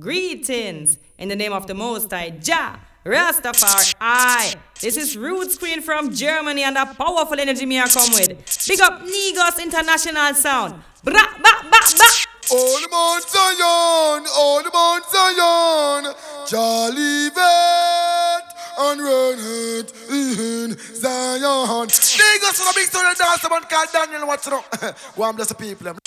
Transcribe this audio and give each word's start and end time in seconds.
Greetings 0.00 0.98
in 1.18 1.28
the 1.28 1.36
name 1.36 1.52
of 1.52 1.66
the 1.66 1.74
Most 1.74 2.10
High 2.10 2.30
Jah. 2.30 2.80
Rastafari. 3.04 4.56
This 4.80 4.96
is 4.96 5.16
Roots 5.16 5.58
Queen 5.58 5.82
from 5.82 6.12
Germany 6.12 6.62
and 6.62 6.76
a 6.76 6.86
powerful 6.86 7.38
energy 7.38 7.66
me 7.66 7.78
I 7.78 7.86
come 7.88 8.10
with. 8.12 8.66
Big 8.66 8.80
up 8.80 9.02
Negus 9.02 9.58
International 9.58 10.34
Sound. 10.34 10.82
Bra, 11.04 11.22
ba, 11.42 11.50
ba, 11.70 11.80
ba. 11.98 12.08
On 12.52 12.90
Mount 12.90 13.24
Zion, 13.28 14.26
on 14.26 14.64
Mount 14.72 15.04
Zion, 15.12 16.14
Charlie 16.46 17.30
Vet 17.30 18.46
and 18.78 19.00
run 19.00 19.38
it 19.38 19.92
in 20.10 20.78
Zion. 20.94 21.86
Negus 21.86 22.56
for 22.56 22.64
the 22.64 22.72
big 22.74 22.86
story 22.86 23.14
dance, 23.14 23.50
man 23.50 23.62
called 23.68 23.88
Daniel, 23.92 24.26
what's 24.26 24.46
up? 24.48 24.64
Go 25.16 25.32
bless 25.32 25.48
the 25.48 25.54
people. 25.54 25.99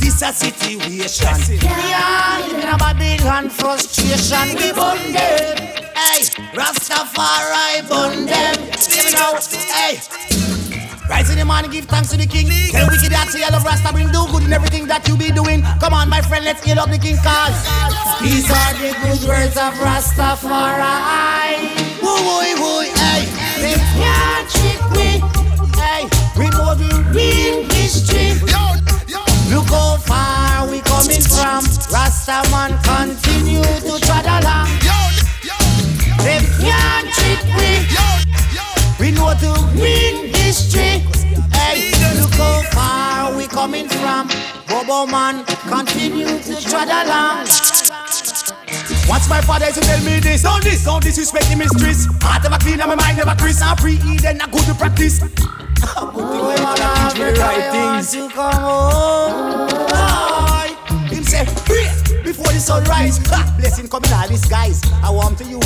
This 0.00 0.22
a 0.22 0.42
a 2.72 2.78
Babylon. 2.78 3.44
We 4.56 4.72
burn 4.72 5.12
them. 5.12 5.56
Rastafari 6.54 7.88
burn 7.88 8.26
them. 8.26 8.54
Give 8.88 9.04
me 9.04 9.12
now. 9.12 9.38
Hey. 9.72 10.57
Rise 11.08 11.30
in 11.30 11.38
the 11.38 11.44
morning, 11.44 11.70
give 11.70 11.86
thanks 11.86 12.10
to 12.10 12.16
the 12.16 12.26
king. 12.26 12.46
Tell 12.70 12.86
wicked 12.86 13.10
that 13.12 13.28
say 13.28 13.42
I 13.42 13.48
love 13.48 13.64
Rasta, 13.64 13.92
bring 13.92 14.12
do 14.12 14.26
good 14.30 14.44
in 14.44 14.52
everything 14.52 14.86
that 14.88 15.08
you 15.08 15.16
be 15.16 15.32
doing. 15.32 15.62
Come 15.80 15.94
on, 15.94 16.08
my 16.08 16.20
friend, 16.20 16.44
let's 16.44 16.62
heal 16.62 16.78
up 16.78 16.90
the 16.90 16.98
king 16.98 17.16
cause 17.24 17.56
these 18.20 18.50
are 18.50 18.74
the 18.76 18.92
good 19.00 19.22
words 19.28 19.56
of 19.56 19.72
Rastafari. 19.80 20.84
Woo, 22.02 22.12
woo, 22.12 22.60
woo, 22.60 22.84
hey. 22.92 23.24
They 23.62 23.78
can't 23.96 24.46
trick 24.52 24.82
me, 24.92 25.24
hey. 25.80 26.04
The 26.36 27.08
real 27.14 27.64
history. 27.72 28.36
Look 29.48 29.68
how 29.72 29.96
far 29.96 30.68
we 30.68 30.80
coming 30.82 31.22
from. 31.22 31.64
Rasta 31.88 32.44
man 32.50 32.76
continue 32.84 33.64
to 33.64 33.98
trot 34.04 34.26
along. 34.26 34.68
They 36.20 36.44
can't 36.60 37.08
trick 37.14 37.44
me. 37.56 38.17
We 39.08 39.14
know 39.14 39.32
the 39.32 39.48
real 39.72 40.28
history. 40.36 41.00
Hey, 41.56 41.88
look 42.20 42.30
how 42.34 42.60
far 42.76 43.34
we 43.34 43.46
coming 43.46 43.88
from. 43.88 44.28
Bobo 44.68 45.06
man, 45.06 45.46
continue 45.66 46.26
to 46.26 46.60
tread 46.60 46.88
along. 46.92 47.48
Once 49.08 49.26
my 49.30 49.40
father 49.40 49.64
used 49.64 49.80
to 49.80 49.88
tell 49.88 50.04
me 50.04 50.20
this, 50.20 50.44
on 50.44 50.60
this, 50.60 50.84
don't 50.84 51.02
disrespect 51.02 51.48
the 51.48 51.56
mysteries. 51.56 52.04
Heart 52.20 52.42
never 52.42 52.58
clean 52.58 52.80
and 52.82 52.88
my 52.90 52.96
mind 52.96 53.16
never 53.16 53.34
crisp. 53.40 53.64
I'm 53.64 53.78
free, 53.78 53.96
then 54.20 54.42
I 54.42 54.46
go 54.50 54.58
to 54.58 54.74
practice. 54.74 55.20
Boy, 55.20 56.56
man, 56.60 56.76
I'm 56.76 57.16
the 57.16 57.32
right 57.40 57.64
things. 57.72 58.12
To 58.12 58.28
come 58.28 58.60
home. 58.60 59.68
Boy, 59.88 60.68
him 61.08 61.24
say, 61.24 61.46
"Pray 61.64 61.88
before 62.22 62.52
the 62.52 62.60
sunrise. 62.60 63.16
Ha, 63.28 63.56
blessing 63.58 63.88
coming 63.88 64.12
all 64.12 64.28
these 64.28 64.44
guys. 64.44 64.82
I 65.02 65.08
want 65.08 65.38
to 65.38 65.44
you. 65.44 65.60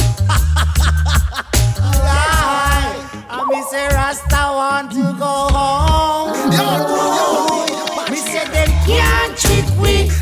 Lie. 2.06 3.02
I 3.34 3.44
me 3.48 3.62
say 3.62 3.88
Rasta 3.88 4.42
want 4.52 4.92
to 4.92 5.05
go 5.16 5.48
home. 5.56 6.36
Me 8.11 8.16
say 8.19 8.44
they 8.52 8.69
can't 8.84 9.33
trick 9.38 9.64
we. 9.80 10.12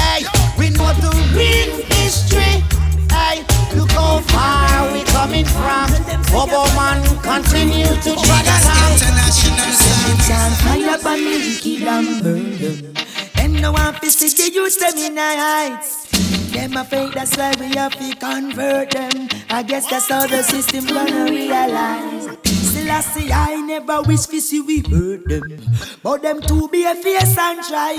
Hey, 0.00 0.24
we 0.56 0.70
know 0.70 0.88
the 0.96 1.12
real 1.36 1.76
history. 1.92 2.64
Hey, 3.12 3.44
look 3.76 3.90
how 3.90 4.20
far 4.32 4.90
we 4.94 5.04
coming 5.12 5.44
from. 5.44 5.92
Bobo 6.32 6.64
man 6.72 7.04
continue 7.20 7.84
to 7.84 8.16
drag 8.24 8.48
along. 8.48 8.96
Chance 10.24 10.56
fire 10.62 10.96
upon 10.96 11.20
me, 11.20 11.36
wicked 11.44 11.86
and 11.86 12.22
burn 12.22 12.56
them. 12.56 12.94
Them 13.34 13.52
no 13.60 13.72
want 13.72 14.00
to 14.00 14.10
see 14.10 14.32
the 14.32 14.50
youth 14.54 14.78
them 14.80 14.96
in 14.96 15.14
the 15.16 15.20
heights. 15.20 16.08
Them 16.50 16.78
afraid 16.78 17.12
that's 17.12 17.36
why 17.36 17.52
we 17.60 17.76
have 17.76 17.92
to 17.92 18.16
convert 18.16 18.92
them. 18.92 19.28
I 19.50 19.62
guess 19.62 19.86
that's 19.90 20.08
how 20.08 20.26
the 20.26 20.42
system 20.42 20.86
gonna 20.86 21.24
realize. 21.30 22.53
Still 22.84 22.96
I 22.96 23.00
see 23.00 23.32
I 23.32 23.56
never 23.62 24.02
wish 24.02 24.26
to 24.26 24.38
see 24.42 24.60
we 24.60 24.80
hurt 24.80 25.26
them, 25.26 25.42
but 26.02 26.20
them 26.20 26.42
to 26.42 26.68
be 26.68 26.84
a 26.84 26.94
face 26.94 27.34
and 27.38 27.64
try. 27.64 27.96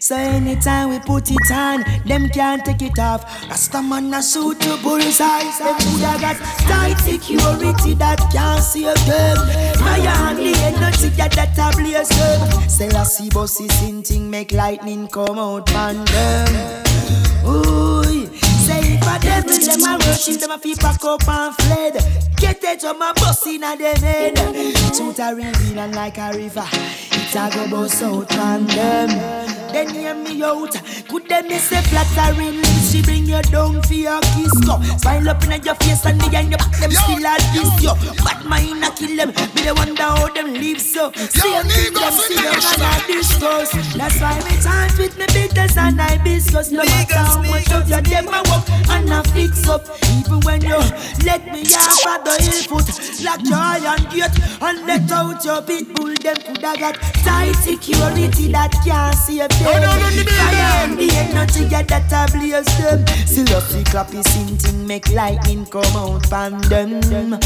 So 0.00 0.16
anytime 0.16 0.90
we 0.90 0.98
put 0.98 1.30
it 1.30 1.50
on, 1.52 1.84
them 2.04 2.28
can't 2.30 2.64
take 2.64 2.82
it 2.82 2.98
off. 2.98 3.22
Rasta 3.48 3.80
man 3.80 4.12
a 4.12 4.20
shoot 4.20 4.58
to 4.58 4.76
bullseye. 4.82 5.44
Them 5.60 5.78
coulda 5.78 6.18
got 6.20 6.36
tight 6.66 6.96
security 6.98 7.94
that 7.94 8.18
can't 8.32 8.60
save 8.60 9.06
them. 9.06 9.36
Fire 9.78 10.08
and 10.26 10.38
the 10.38 10.52
energy 10.64 11.10
that 11.10 11.56
a 11.56 11.76
blaze 11.76 12.08
them. 12.08 13.04
See 13.04 13.30
bosses 13.30 13.82
in 13.84 14.02
thing 14.02 14.28
make 14.28 14.50
lightning 14.50 15.06
come 15.06 15.38
out 15.38 15.72
man 15.72 16.04
them. 16.06 16.82
Ooh, 17.46 17.93
a 19.54 19.66
devil 19.66 19.66
them 19.66 20.00
a 20.00 20.06
worship 20.06 20.40
them 20.40 20.50
a 20.50 20.58
fi 20.58 20.74
pack 20.74 21.04
up 21.04 21.28
and 21.28 21.54
fled. 21.54 21.94
Get 22.36 22.64
it 22.64 22.80
from 22.80 23.02
a 23.02 23.12
bus 23.14 23.46
inna 23.46 23.76
them 23.76 23.96
head. 23.96 24.36
Truth 24.94 25.20
a 25.20 25.34
reveal 25.34 25.78
and 25.78 25.94
like 25.94 26.18
a 26.18 26.32
river, 26.32 26.66
it 26.72 27.36
a 27.36 27.50
go 27.54 27.70
bust 27.70 28.02
out 28.02 28.38
on 28.38 28.66
them. 28.66 29.08
Then 29.72 29.88
hear 29.90 30.14
me 30.14 30.42
out. 30.42 30.72
Could 31.08 31.28
them 31.28 31.48
miss 31.48 31.72
a 31.72 31.82
flattering? 31.82 32.63
She 32.84 33.02
bring 33.02 33.26
you 33.26 33.40
down 33.42 33.82
for 33.82 33.94
your 33.94 34.20
kiss 34.36 34.52
go. 34.66 34.80
Smile 34.98 35.30
up 35.30 35.42
in 35.44 35.62
your 35.62 35.74
face 35.76 36.04
and 36.04 36.18
behind 36.18 36.50
your 36.50 36.58
back 36.58 36.78
them 36.78 36.90
still 36.92 37.24
a 37.24 37.34
diss 37.52 37.82
you. 37.82 37.94
Bad 38.22 38.44
mind 38.44 38.84
a 38.84 38.90
kill 38.92 39.16
them. 39.16 39.28
Me 39.54 39.62
they 39.62 39.72
wonder 39.72 40.02
how 40.02 40.28
them 40.28 40.52
live 40.54 40.80
so. 40.80 41.10
Same 41.12 41.64
thing 41.64 41.94
them 41.94 42.12
see 42.12 42.36
them 42.36 42.54
and 42.54 42.82
I 42.82 43.02
discuss. 43.06 43.72
That's 43.96 44.20
why 44.20 44.36
me 44.44 44.54
chant 44.62 44.98
with 44.98 45.16
me 45.18 45.26
bitters 45.32 45.76
and 45.76 46.00
I 46.00 46.22
discuss. 46.22 46.70
No 46.70 46.84
matter 46.84 47.14
how 47.14 47.42
much 47.42 47.72
of 47.72 47.88
your 47.88 48.02
them 48.02 48.28
I 48.28 48.42
walk 48.46 48.68
and 48.90 49.12
I 49.12 49.22
fix 49.32 49.66
up. 49.68 49.82
Even 50.18 50.40
when 50.40 50.62
you 50.62 50.78
let 51.24 51.44
me 51.52 51.62
off 51.74 52.06
at 52.06 52.24
the 52.24 52.36
hill 52.42 52.62
foot, 52.68 52.88
like 53.24 53.40
iron 53.50 54.04
gate 54.12 54.36
and 54.60 54.86
let 54.86 55.10
out 55.10 55.44
your 55.44 55.62
pit 55.62 55.94
bull. 55.94 56.14
Them 56.14 56.36
coulda 56.36 56.74
got 56.78 56.94
tight 57.24 57.54
security 57.54 58.52
that 58.52 58.72
can't 58.84 59.16
save 59.16 59.48
them. 59.48 59.64
Fire 59.64 60.84
and 60.84 60.98
the 60.98 61.10
energy 61.10 61.64
that 61.64 61.90
a 62.12 62.30
blaze 62.36 62.73
them. 62.78 63.00
Up 63.54 63.62
the 63.68 63.84
clappy 63.84 64.22
sing 64.28 64.56
thing 64.56 64.86
make 64.86 65.10
lightning 65.10 65.66
come 65.66 65.84
out 65.96 66.26
from 66.26 66.58
them. 66.62 67.38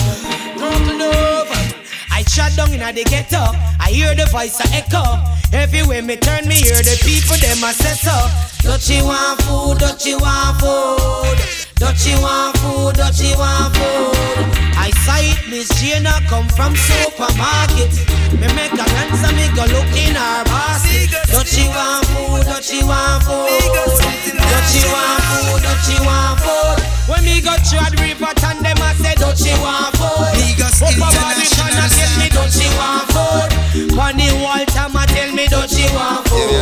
I 2.11 2.23
shut 2.25 2.57
down 2.57 2.73
in 2.73 2.81
the 2.95 3.05
ghetto. 3.05 3.53
I 3.81 3.91
hear 3.91 4.15
the 4.15 4.27
voice 4.27 4.59
a 4.61 4.69
echo. 4.75 5.03
Everywhere 5.53 6.03
me 6.03 6.17
turn, 6.17 6.49
me 6.49 6.57
hear 6.57 6.83
the 6.83 6.97
people 7.05 7.37
them 7.37 7.63
a 7.65 7.73
say 7.73 7.95
so. 7.95 8.17
Don't 8.63 8.89
you 8.89 9.05
want 9.05 9.41
food? 9.43 9.79
Don't 9.79 10.05
you 10.05 10.19
want 10.19 10.61
food? 10.61 11.68
Don't 11.79 11.95
you 12.07 12.19
want 12.21 12.59
food? 12.59 12.95
Don't 12.99 13.19
you 13.23 13.39
want 13.39 13.75
food? 13.79 14.15
I 14.75 14.91
sight 15.07 15.39
Miss 15.49 15.71
Jana 15.79 16.19
come 16.27 16.49
from 16.51 16.75
supermarket. 16.75 17.95
Me 18.35 18.47
make 18.59 18.75
a 18.75 18.85
answer, 19.03 19.31
me 19.39 19.47
go 19.55 19.63
look 19.71 19.95
in 19.95 20.19
her 20.19 20.43
basket. 20.51 21.15
Don't 21.31 21.47
you 21.55 21.71
want 21.71 22.03
food? 22.11 22.43
Don't 22.51 22.67
you 22.67 22.83
want 22.83 23.23
food? 23.23 23.47
Don't 23.47 24.71
you 24.75 24.87
want 24.91 25.23
food? 25.31 25.61
Don't 25.63 25.87
you 25.87 26.01
want 26.03 26.37
food? 26.43 26.79
When 27.07 27.25
me 27.25 27.41
go 27.41 27.55
the 27.55 27.97
river, 28.03 28.27
and 28.27 28.59
them 28.61 28.79
a 28.83 28.91
say, 28.99 29.15
Don't 29.15 29.39
you 29.41 29.55
want 29.63 29.95
food? 29.97 30.35
Biggest 30.35 30.83
Up 30.83 30.93
about 30.99 31.15
the 31.15 31.47
international 31.47 31.89
get 31.95 32.13
me, 32.19 32.29
don't 32.29 32.55
you 32.59 32.71
want 32.75 33.07
food? 33.15 33.95
Money 33.95 34.29
Walter, 34.43 34.87
ma 34.93 35.07
tell 35.07 35.31
me, 35.33 35.47
don't 35.47 35.71
you 35.73 35.89
want 35.95 36.27
food? 36.29 36.53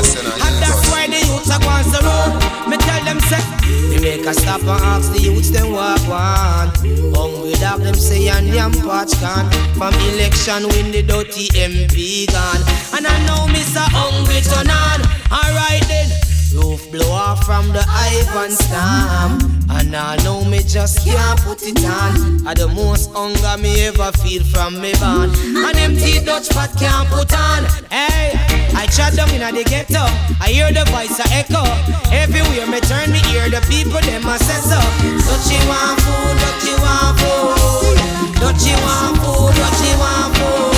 And 0.44 0.54
that's 0.60 0.84
why 0.92 1.08
the 1.08 1.18
youths 1.24 1.50
are 1.50 1.60
going 1.60 1.88
the 1.90 2.00
road. 2.04 2.65
Them, 3.06 3.20
say, 3.20 4.00
make 4.00 4.26
a 4.26 4.34
stop 4.34 4.62
and 4.62 4.82
ask 4.82 5.12
the 5.12 5.20
youths 5.20 5.50
them 5.50 5.70
what 5.70 6.00
want. 6.08 6.76
Hungry 7.14 7.52
dog 7.52 7.80
them 7.82 7.94
say 7.94 8.26
and 8.26 8.48
yam 8.48 8.72
patch 8.72 9.12
can. 9.20 9.48
From 9.78 9.94
election 10.10 10.66
win 10.70 10.90
the 10.90 11.02
dirty 11.02 11.46
MP 11.50 12.26
gone. 12.26 12.62
And 12.96 13.06
I 13.06 13.16
know 13.26 13.46
so 13.62 13.80
hungry 13.94 14.40
turn 14.40 14.70
on. 14.70 15.00
Alright 15.30 15.86
then. 15.86 16.35
Roof 16.56 16.90
blow 16.90 17.12
off 17.12 17.44
from 17.44 17.68
the 17.68 17.84
Ivan 17.86 18.50
storm 18.50 19.60
And 19.68 19.94
I 19.94 20.16
know 20.24 20.42
me 20.44 20.60
just 20.64 21.04
can't 21.04 21.38
put 21.40 21.62
it 21.62 21.84
on. 21.84 22.46
I 22.46 22.54
the 22.54 22.68
most 22.68 23.12
hunger 23.12 23.60
me 23.60 23.84
ever 23.84 24.10
feel 24.24 24.42
from 24.42 24.80
me 24.80 24.92
born. 24.96 25.28
An 25.52 25.76
empty 25.76 26.24
Dutch 26.24 26.48
pot 26.48 26.72
can't 26.80 27.08
put 27.12 27.28
on. 27.36 27.64
Hey, 27.92 28.32
I 28.72 28.88
chat 28.88 29.14
down 29.14 29.28
in 29.36 29.44
the 29.54 29.64
ghetto. 29.64 30.08
I 30.40 30.48
hear 30.48 30.72
the 30.72 30.88
voice 30.88 31.20
a 31.20 31.28
echo. 31.28 31.60
Everywhere 32.08 32.66
me 32.66 32.80
turn 32.88 33.12
me 33.12 33.20
hear 33.28 33.50
the 33.52 33.60
people 33.68 34.00
them 34.00 34.24
a 34.24 34.38
say 34.40 34.60
so 34.64 34.80
Don't 35.28 35.44
want 35.68 36.00
food, 36.00 36.36
don't 36.40 36.62
you 36.64 36.76
want 36.80 37.20
food? 37.20 37.96
Don't 38.40 38.60
you 38.64 38.76
want 38.80 39.16
food, 39.20 39.52
don't 39.60 39.80
you 39.84 39.94
want 40.00 40.36
food 40.36 40.75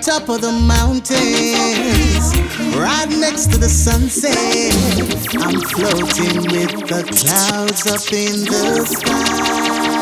top 0.00 0.28
of 0.28 0.40
the 0.40 0.52
mountains, 0.52 1.14
right 2.76 3.08
next 3.08 3.52
to 3.52 3.58
the 3.58 3.68
sunset. 3.68 4.34
I'm 5.36 5.60
floating 5.60 6.42
with 6.50 6.72
the 6.88 7.02
clouds 7.04 7.86
up 7.86 8.12
in 8.12 8.44
the 8.44 8.84
sky. 8.86 10.00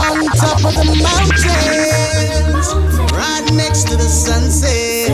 On 0.00 0.26
top 0.36 0.64
of 0.64 0.74
the 0.74 0.84
mountains, 1.02 2.66
right 3.12 3.52
next 3.54 3.84
to 3.88 3.96
the 3.96 4.08
sunset. 4.08 5.10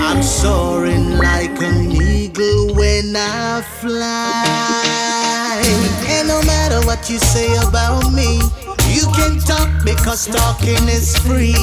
I'm 0.00 0.22
soaring 0.22 1.18
like 1.18 1.60
an 1.62 1.90
eagle 1.90 2.74
when 2.74 3.16
I 3.16 3.62
fly. 3.80 5.62
And 6.08 6.28
no 6.28 6.40
matter 6.42 6.80
what 6.86 7.08
you 7.10 7.18
say 7.18 7.56
about 7.56 8.12
me, 8.12 8.40
you 8.96 9.06
can 9.12 9.38
talk 9.38 9.68
because 9.84 10.26
talking 10.26 10.88
is 10.88 11.14
free. 11.18 11.54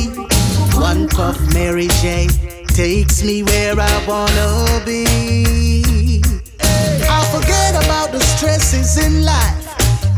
One 0.79 1.09
puff 1.09 1.39
Mary 1.51 1.87
J 2.01 2.27
takes 2.67 3.23
me 3.23 3.41
where 3.41 3.75
I 3.79 4.05
wanna 4.07 4.81
be. 4.85 6.21
I 7.09 7.19
forget 7.33 7.73
about 7.83 8.11
the 8.11 8.19
stresses 8.19 8.97
in 9.03 9.25
life. 9.25 9.65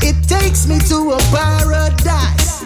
It 0.01 0.17
takes 0.27 0.67
me 0.67 0.77
to 0.89 1.11
a 1.11 1.19
paradise. 1.31 2.65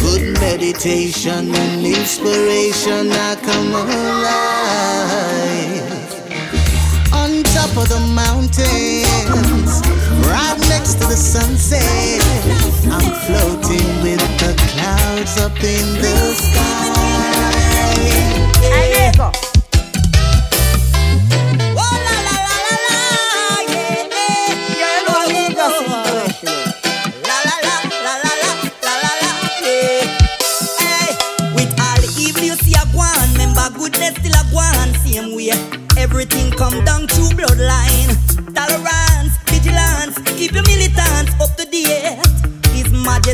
Good 0.00 0.40
meditation 0.40 1.54
and 1.54 1.86
inspiration, 1.86 3.12
I 3.12 3.36
come 3.48 3.72
alive. 3.84 4.74
On 7.12 7.42
top 7.54 7.72
of 7.76 7.88
the 7.88 8.00
mountains, 8.22 9.82
next 10.84 11.00
to 11.00 11.06
the 11.08 11.16
sunset, 11.16 11.82
I'm 12.92 13.10
floating 13.24 14.02
with 14.02 14.20
the 14.38 14.54
clouds 14.68 15.40
up 15.40 15.56
in 15.56 16.02
the 16.02 16.34
sky. 16.34 17.04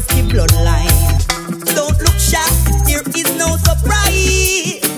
Majesty 0.00 0.22
bloodline. 0.22 1.74
Don't 1.74 1.98
look 2.00 2.18
shocked, 2.18 2.86
there 2.86 3.02
is 3.14 3.36
no 3.36 3.56
surprise. 3.56 4.89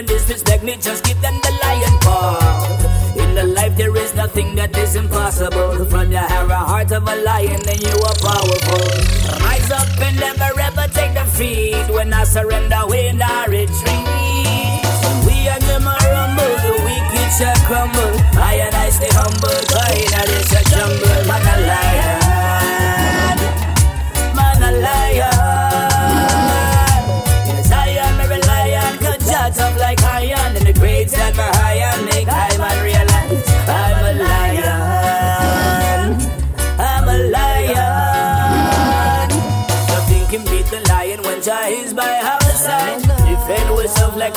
Them 0.00 0.06
disrespect 0.06 0.62
me, 0.62 0.76
just 0.76 1.04
give 1.04 1.20
them 1.20 1.34
the 1.42 1.52
lion 1.62 1.98
paw. 2.00 2.38
In 3.16 3.34
the 3.34 3.44
life 3.44 3.76
there 3.76 3.94
is 3.96 4.14
nothing 4.14 4.54
that 4.54 4.76
is 4.78 4.96
impossible. 4.96 5.84
From 5.86 6.12
your 6.12 6.22
hair, 6.22 6.48
heart 6.48 6.92
of 6.92 7.06
a 7.08 7.16
lion, 7.16 7.60
then 7.62 7.80
you 7.80 7.96
are 8.08 8.18
powerful. 8.22 8.86
Rise 9.44 9.70
up 9.70 9.88
and 10.00 10.16
never 10.18 10.50
ever 10.60 10.86
take 10.94 11.14
defeat. 11.14 11.88
When 11.90 12.12
I 12.14 12.24
surrender, 12.24 12.82
we 12.88 13.12
not 13.12 13.48
retreat. 13.48 14.06
When 15.04 15.18
we 15.26 15.48
are 15.48 15.60
rumble, 16.14 16.54
the 16.64 16.74
wicked 16.86 17.30
shall 17.36 17.58
crumble. 17.66 18.14
I 18.38 18.62
and 18.64 18.74
I 18.74 18.90
stay 18.90 19.10
humble, 19.10 19.60
cause 19.68 19.96
in 20.00 20.10
this 20.30 20.52
a 20.54 20.62
jungle, 20.70 21.22
man 21.26 21.44
a 21.44 21.79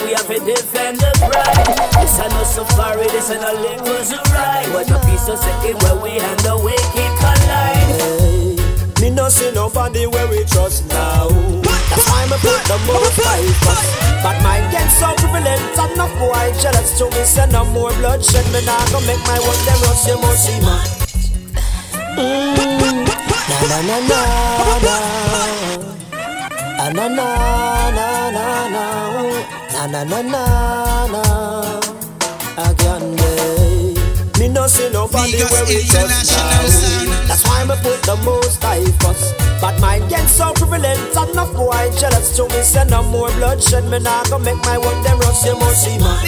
We 0.03 0.12
have 0.12 0.27
to 0.27 0.39
defend 0.43 1.00
the 1.00 1.12
pride. 1.15 1.67
This 1.95 2.19
ain't 2.19 2.33
no 2.33 2.43
safari, 2.43 3.07
this 3.15 3.31
ain't 3.31 3.41
no 3.41 3.53
liquors 3.55 4.12
ride. 4.36 4.67
What 4.74 4.91
a 4.91 5.00
piece 5.07 5.27
of 5.29 5.39
city 5.39 5.74
where 5.79 5.95
we 5.95 6.19
and 6.19 6.39
the 6.43 6.60
wicked 6.60 7.12
collide. 7.24 7.88
Hey, 7.95 8.55
me 9.01 9.10
no 9.10 9.29
see 9.29 9.51
nobody 9.51 10.05
where 10.07 10.27
we 10.27 10.43
trust 10.43 10.88
now. 10.89 11.29
That's 11.89 12.05
why 12.10 12.25
me 12.27 12.38
put 12.43 12.62
the 12.67 12.77
most 12.83 13.15
fight 13.15 13.48
us. 13.72 13.88
But 14.24 14.38
my 14.43 14.60
gang 14.72 14.89
so 14.89 15.13
prevalent, 15.24 15.62
I'm 15.79 15.95
not 15.95 16.12
quite 16.19 16.55
jealous 16.60 16.98
to 17.00 17.05
me. 17.12 17.24
Send 17.24 17.53
no 17.53 17.63
more 17.65 17.91
bloodshed, 17.93 18.45
me 18.51 18.60
nah 18.65 18.83
go 18.91 19.00
make 19.07 19.24
my 19.24 19.39
work 19.39 19.60
them 19.63 19.79
rush 19.88 20.07
you 20.07 20.19
must 20.19 20.45
see 20.45 20.60
man. 20.60 20.83
Mm. 22.19 23.07
Na 23.72 23.79
na 23.81 23.98
na 24.03 24.19
na 24.60 24.75
na 24.83 24.95
ah, 26.83 26.89
na 26.93 27.07
na 27.07 27.91
na 27.95 28.02
na 29.87 30.03
na 30.03 30.03
na 30.03 30.21
na 30.21 31.07
na 31.07 31.23
again. 32.57 33.15
babe. 33.15 34.39
Me 34.39 34.47
no 34.47 34.67
see 34.67 34.89
nobody 34.89 35.33
Migos 35.33 35.51
where 35.51 35.65
we 35.65 35.81
International 35.81 36.45
now. 36.47 37.27
That's 37.27 37.43
why 37.47 37.63
me 37.65 37.75
put 37.81 38.01
the 38.03 38.15
most 38.23 38.61
high 38.63 38.83
first. 39.03 39.35
But 39.61 39.79
mine 39.79 40.07
get 40.09 40.27
so 40.27 40.53
prevalent, 40.53 40.99
enough 41.11 41.53
boy 41.53 41.91
jealous 41.99 42.35
to 42.37 42.43
me. 42.47 42.61
Send 42.63 42.91
no 42.91 43.03
more 43.03 43.31
bloodshed, 43.31 43.85
me 43.89 43.99
nah 43.99 44.23
go 44.25 44.39
make 44.39 44.57
my 44.65 44.77
one 44.77 45.01
them 45.03 45.19
rush 45.19 45.45
you 45.45 45.57
must 45.59 45.83
see 45.83 45.97
man. 45.97 46.23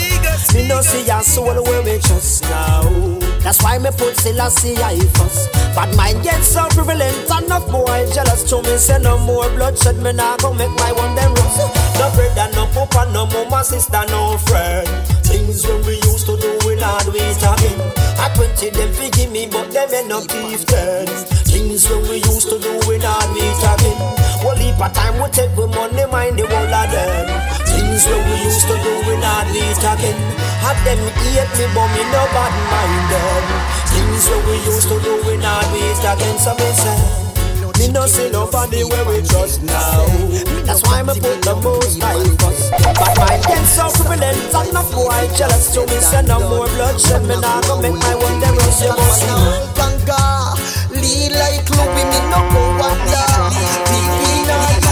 Me 0.53 0.67
no 0.67 0.81
see 0.81 1.05
your 1.05 1.21
soul 1.21 1.63
where 1.63 1.81
we 1.81 2.00
trust 2.00 2.43
now. 2.43 3.25
That's 3.46 3.62
why 3.62 3.78
me 3.78 3.92
put 3.94 4.18
Selassie 4.18 4.74
I 4.82 4.98
first. 5.14 5.54
But 5.78 5.96
mine 5.96 6.18
get 6.24 6.42
so 6.42 6.66
prevalent, 6.74 7.30
enough 7.30 7.70
boy 7.70 8.10
jealous 8.10 8.42
to 8.50 8.58
me. 8.64 8.75
Say 8.82 8.98
no 8.98 9.20
more 9.20 9.48
bloodshed, 9.54 10.02
me 10.02 10.14
nah 10.14 10.36
go 10.38 10.52
make 10.52 10.74
my 10.82 10.92
one 10.98 11.14
them 11.14 11.30
rush. 11.38 11.62
No 12.02 12.10
brother, 12.18 12.50
no 12.58 12.66
papa, 12.74 13.06
no 13.14 13.28
mama, 13.28 13.64
sister, 13.64 14.02
no 14.10 14.40
friend. 14.50 14.90
Things 15.30 15.62
when 15.62 15.78
we 15.86 15.94
used 16.10 16.25
to 16.25 16.34
do, 16.42 16.58
we 16.66 16.74
not 16.82 17.06
it 17.06 17.38
again. 17.38 17.80
At 18.18 18.34
20 18.34 18.70
them 18.74 18.92
forgive 18.98 19.32
me, 19.32 19.46
but 19.46 19.70
them 19.70 19.94
end 19.94 20.12
up 20.12 20.25
give 20.28 20.66
ten. 20.66 21.06
Things 21.46 21.88
when 21.88 22.02
we 22.10 22.25
used 22.25 22.50
to 22.50 22.58
do, 22.58 22.74
we 22.90 22.98
not 22.98 23.30
it 23.30 23.62
again. 23.62 24.02
Well, 24.42 24.58
heap 24.58 24.82
of 24.82 24.90
time 24.98 25.22
we 25.22 25.30
take 25.30 25.54
we 25.54 25.70
money, 25.70 26.06
mind 26.10 26.42
the 26.42 26.50
whole 26.50 26.74
of 26.82 26.90
them. 26.90 27.30
Things 27.70 28.10
when 28.10 28.25
we 28.25 28.42
used 28.42 28.66
to 28.66 28.74
do, 28.74 28.92
we 29.06 29.22
not 29.22 29.46
do 29.54 29.62
it 29.62 30.54
Had 30.65 30.81
them 30.81 30.98
hate 31.22 31.45
me, 31.62 31.65
but 31.77 31.88
me 31.93 32.01
no 32.10 32.25
bad 32.34 32.53
mind 32.74 33.05
them. 33.13 33.45
Things 33.93 34.25
when 34.34 34.41
we 34.50 34.57
used 34.65 34.89
to 34.89 34.98
do, 34.98 35.22
we 35.29 35.38
not 35.38 35.62
do 35.69 35.77
it 35.77 36.01
again. 36.01 36.39
So 36.41 36.57
me 36.57 36.69
say. 36.74 36.98
Me 37.77 37.91
no 37.91 38.07
see 38.07 38.31
nobody 38.31 38.84
where 38.84 39.05
we 39.05 39.22
trust 39.22 39.62
now. 39.62 40.07
That's 40.65 40.81
why 40.89 41.03
me 41.03 41.13
put 41.19 41.41
the 41.43 41.55
most 41.62 42.01
high 42.01 42.17
first. 42.41 42.72
But 42.98 43.13
my 43.19 43.38
get 43.45 43.62
so 43.67 43.91
prevalent, 43.93 44.41
enough 44.50 44.89
boy 44.89 45.29
jealous 45.38 45.69
to 45.75 45.81
me. 45.86 46.00
Send 46.01 46.29
no 46.29 46.39
more 46.39 46.65
bloodshed, 46.74 47.22
me 47.27 47.36
nah 47.38 47.62
go 47.67 47.77
make 47.79 47.93
my 47.93 48.15
one 48.15 48.39
them 48.39 48.55
rush 48.57 48.81
you 48.81 48.89
must 48.89 49.22
see. 49.22 49.27
Ganga, 49.77 50.55
lead 50.98 51.31
like 51.38 51.67
Louis, 51.77 52.05
me 52.10 52.19
no 52.31 52.41
go 52.50 52.63
wonder. 52.81 53.27
Divina, 53.86 54.57
you 54.81 54.85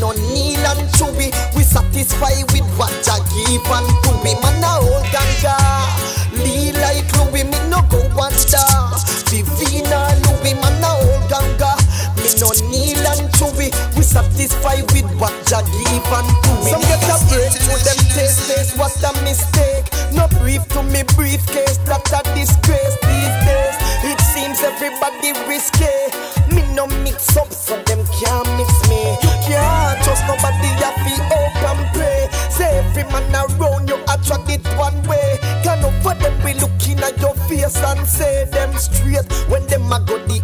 no 0.00 0.12
kneel 0.12 0.60
and 0.66 0.84
chubby, 0.94 1.30
we 1.56 1.62
satisfy 1.62 2.36
with 2.52 2.66
what 2.76 2.92
Jah 3.04 3.20
give 3.32 3.64
and 3.66 3.88
to 4.04 4.10
be 4.22 4.34
man 4.40 4.62
a 4.62 4.80
old 4.80 5.04
Ganga. 5.12 5.56
Uh, 5.56 6.42
lead 6.42 6.74
like 6.80 7.08
Louis, 7.16 7.44
me 7.44 7.58
no 7.70 7.80
go 7.88 8.00
wonder. 8.16 8.68
Divina, 9.28 10.12
Louis, 10.26 10.54
man 10.54 10.84
a 10.84 10.90
old 11.00 11.24
Ganga. 11.28 11.72
Uh, 11.72 12.20
me 12.20 12.28
no 12.40 12.48
kneel 12.68 13.06
and 13.06 13.28
chubby, 13.36 13.70
we 13.96 14.02
satisfy 14.02 14.80
with 14.92 15.08
what 15.20 15.34
Jah 15.46 15.64
give 15.64 16.08
and 16.12 16.30
to 16.44 16.50
me. 16.64 16.70
Some 16.70 16.84
get 16.88 17.04
a 17.08 17.16
break 17.32 17.52
to 17.52 17.74
them 17.84 18.00
taste, 18.12 18.48
taste 18.48 18.76
what 18.78 18.96
a 19.02 19.12
mistake. 19.24 19.86
No 20.12 20.28
brief 20.40 20.66
to 20.76 20.82
me 20.82 21.02
briefcase, 21.16 21.78
that 21.88 22.04
a 22.12 22.20
disgrace 22.34 22.96
these 23.04 23.36
days. 23.44 23.76
It 24.04 24.20
seems 24.20 24.62
everybody 24.62 25.32
risky. 25.48 25.88
Me 26.54 26.62
no 26.74 26.86
mix 27.02 27.36
up, 27.36 27.52
say 38.06 38.44
them 38.44 38.72
straight. 38.78 39.26
When 39.48 39.66
them 39.66 39.92
a 39.92 40.00
go 40.00 40.18
the 40.26 40.40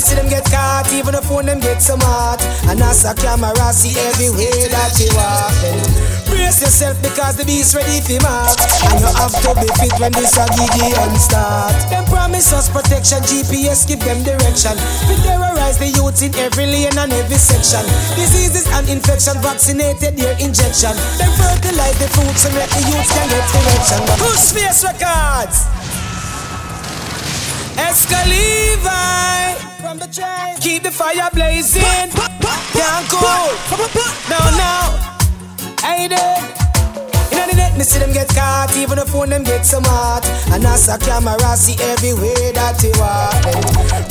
me 0.00 0.06
see 0.08 0.16
them 0.16 0.28
get 0.28 0.44
caught, 0.48 0.88
even 0.96 1.12
the 1.12 1.20
phone 1.20 1.44
them 1.44 1.60
get 1.60 1.82
some 1.82 2.00
hot. 2.00 2.40
And 2.72 2.80
as 2.80 3.04
a 3.04 3.12
camera 3.12 3.68
see 3.72 3.92
everywhere 4.08 4.68
that 4.72 4.96
you 4.96 5.12
walking. 5.12 5.80
Brace 6.24 6.64
yourself 6.64 6.96
because 7.04 7.36
the 7.36 7.44
beast 7.44 7.76
ready 7.76 8.00
for 8.00 8.16
mark. 8.24 8.56
And 8.88 8.96
you 8.96 9.10
have 9.12 9.34
to 9.44 9.50
be 9.60 9.68
fit 9.76 9.92
when 10.00 10.12
this 10.16 10.40
a 10.40 10.48
Gideon 10.56 11.12
start. 11.20 11.76
Them 11.92 12.08
promise 12.08 12.48
us 12.52 12.72
protection, 12.72 13.20
GPS 13.28 13.84
give 13.84 14.00
them 14.00 14.24
direction. 14.24 14.72
We 15.04 15.20
terrorize 15.20 15.76
the 15.76 15.92
youth 15.92 16.22
in 16.24 16.32
every 16.40 16.64
lane 16.64 16.96
and 16.96 17.12
every 17.12 17.36
section. 17.36 17.84
Diseases 18.16 18.64
and 18.72 18.88
infection 18.88 19.36
vaccinated 19.44 20.16
their 20.16 20.32
injection. 20.40 20.96
Them 21.20 21.32
fertilize 21.36 21.98
the 22.00 22.08
food 22.16 22.34
so 22.40 22.48
make 22.56 22.72
the 22.72 22.82
youth 22.88 23.08
can 23.12 23.26
get 23.28 23.44
direction. 23.52 24.00
Who's 24.16 24.48
Face 24.48 24.80
Records? 24.80 25.68
Escalivi 27.76 29.69
from 29.80 29.98
the 29.98 30.06
chain. 30.06 30.56
Keep 30.60 30.82
the 30.82 30.90
fire 30.90 31.30
blazing. 31.32 31.82
Can't 31.82 33.08
cool. 33.08 33.50
Now, 34.28 34.50
now. 34.56 35.00
There. 36.08 36.59
Inna 37.40 37.56
net, 37.56 37.72
me 37.78 37.84
see 37.84 37.98
them 37.98 38.12
get 38.12 38.28
caught, 38.28 38.76
even 38.76 39.00
the 39.00 39.06
phone 39.06 39.30
them 39.30 39.44
get 39.44 39.64
some 39.64 39.84
hot. 39.84 40.28
And 40.52 40.64
as 40.64 40.88
a 40.88 40.98
camera 40.98 41.56
see 41.56 41.76
everywhere 41.80 42.52
that 42.52 42.76
you 42.84 42.92
are. 43.00 43.32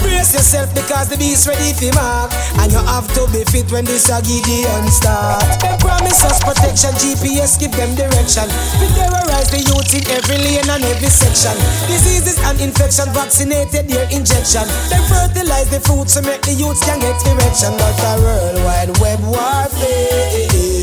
Brace 0.01 0.33
yourself 0.33 0.74
because 0.74 1.09
the 1.09 1.17
beast 1.17 1.45
ready 1.45 1.74
for 1.77 1.93
mark. 1.93 2.33
And 2.57 2.71
you 2.74 2.81
have 2.81 3.05
to 3.13 3.29
be 3.29 3.45
fit 3.45 3.69
when 3.71 3.86
this 3.86 4.09
a 4.09 4.17
Gideon 4.25 4.89
start. 4.89 5.45
They 5.62 5.77
promise 5.77 6.25
us 6.25 6.41
protection, 6.41 6.89
GPS 6.98 7.59
give 7.59 7.74
them 7.77 7.93
direction. 7.93 8.50
We 8.81 8.89
terrorize 8.98 9.53
the 9.53 9.62
youth 9.62 9.93
in 9.93 10.03
every 10.09 10.41
lane 10.41 10.65
and 10.65 10.83
every 10.89 11.13
section. 11.13 11.53
Diseases 11.86 12.41
and 12.50 12.57
infection 12.57 13.13
vaccinated 13.13 13.86
their 13.86 14.09
injection. 14.09 14.65
They 14.89 15.01
fertilize 15.05 15.69
the 15.69 15.81
food 15.86 16.09
to 16.17 16.25
make 16.25 16.41
the 16.41 16.57
youths 16.57 16.81
can 16.81 16.98
get 16.98 17.19
erection. 17.29 17.77
But 17.77 17.93
a 18.01 18.12
worldwide 18.17 18.98
web 18.98 19.21
warfare. 19.21 20.78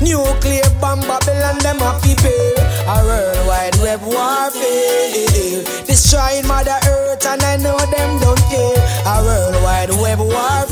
Nuclear 0.00 0.70
bomb 0.80 1.00
Babylon 1.00 1.58
them 1.58 1.82
a 1.82 1.98
prepare 2.00 2.54
A 2.86 3.04
worldwide 3.04 3.76
web 3.82 4.00
warfare 4.02 5.64
Destroying 5.86 6.46
Mother 6.46 6.78
Earth 6.86 7.26
and 7.26 7.42
I 7.42 7.56
know 7.56 7.76
them 7.76 8.20
don't 8.20 8.40
care. 8.48 8.76
A 9.04 9.22
worldwide 9.22 9.90
web 10.00 10.20
warfare 10.20 10.67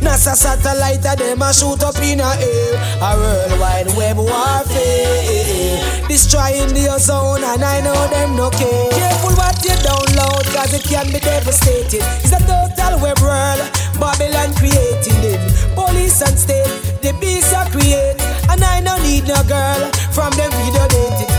NASA 0.00 0.34
satellite 0.34 1.04
of 1.04 1.18
them 1.18 1.42
a 1.42 1.52
shoot 1.52 1.82
up 1.82 1.96
in 2.00 2.20
a 2.20 2.30
air. 2.40 2.74
A 3.02 3.10
worldwide 3.16 3.90
web 3.96 4.16
warfare. 4.16 6.06
Destroying 6.08 6.72
the 6.72 6.88
ozone 6.90 7.44
and 7.44 7.62
I 7.62 7.80
know 7.80 8.08
them 8.08 8.36
no 8.36 8.50
care. 8.50 8.90
Careful 8.90 9.34
what 9.36 9.58
you 9.64 9.76
download 9.84 10.44
cause 10.54 10.72
it 10.72 10.84
can 10.84 11.06
be 11.12 11.20
devastating. 11.20 12.04
It's 12.24 12.32
a 12.32 12.40
total 12.46 13.00
web 13.00 13.18
world. 13.20 13.60
Babylon 14.00 14.54
creating 14.56 15.20
it. 15.24 15.40
Police 15.74 16.22
and 16.22 16.38
state, 16.38 16.72
the 17.02 17.16
beasts 17.20 17.52
are 17.52 17.68
created. 17.70 18.20
And 18.48 18.62
I 18.62 18.80
no 18.80 18.96
need 19.02 19.26
no 19.28 19.42
girl 19.44 19.90
from 20.12 20.32
them 20.38 20.50
video 20.52 20.86
dating. 20.88 21.32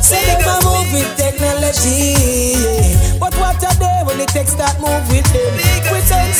Say 0.00 0.24
them 0.26 0.42
a 0.48 0.56
move 0.64 0.92
with 0.92 1.10
technology. 1.16 2.14
But 3.18 3.34
what 3.36 3.62
are 3.64 3.74
they 3.74 4.02
when 4.04 4.18
the 4.18 4.26
text 4.26 4.58
that 4.58 4.80
move 4.80 5.04
with 5.10 5.26
them? 5.32 5.71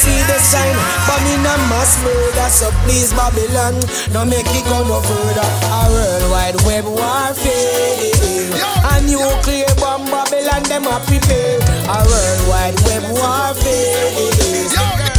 see 0.03 0.21
the 0.27 0.39
sign. 0.43 0.75
But 1.07 1.23
in 1.31 1.47
a 1.47 1.55
mass 1.71 2.03
murder, 2.03 2.49
so 2.51 2.69
please, 2.83 3.15
Babylon, 3.15 3.79
don't 4.13 4.29
make 4.29 4.51
it 4.51 4.65
go 4.67 4.83
no 4.83 4.99
further. 5.01 5.49
A 5.79 5.81
worldwide 5.95 6.59
web 6.67 6.87
warfare. 6.91 8.51
A 8.91 8.95
nuclear 9.07 9.75
bomb, 9.79 10.05
Babylon, 10.11 10.63
them 10.67 10.87
are 10.87 11.03
prepared. 11.07 11.63
A 11.87 11.99
worldwide 12.11 12.79
web 12.87 13.05
warfare. 13.15 15.12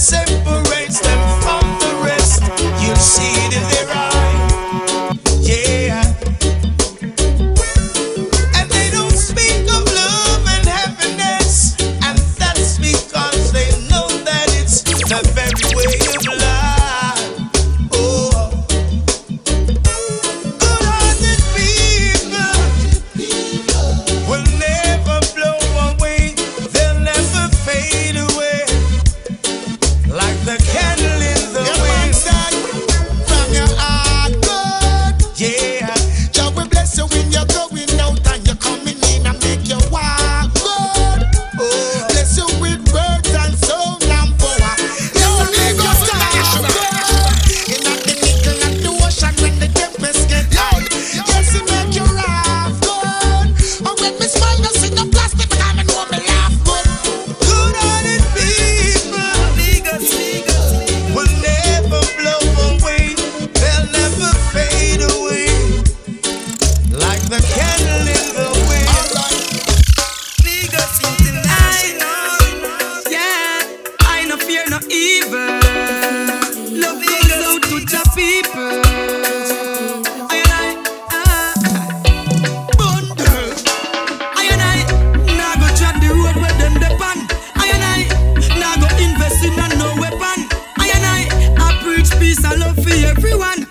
Simple. 0.00 0.69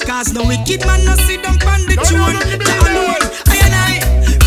Cause 0.09 0.33
no 0.33 0.41
wicked 0.41 0.83
man 0.87 1.05
no 1.05 1.13
sit 1.29 1.43
down 1.43 1.61
on 1.69 1.85
the 1.85 1.93
throne. 2.01 2.33
Alone. 2.33 3.21
I 3.45 3.61
and 3.61 3.75
I 3.77 3.93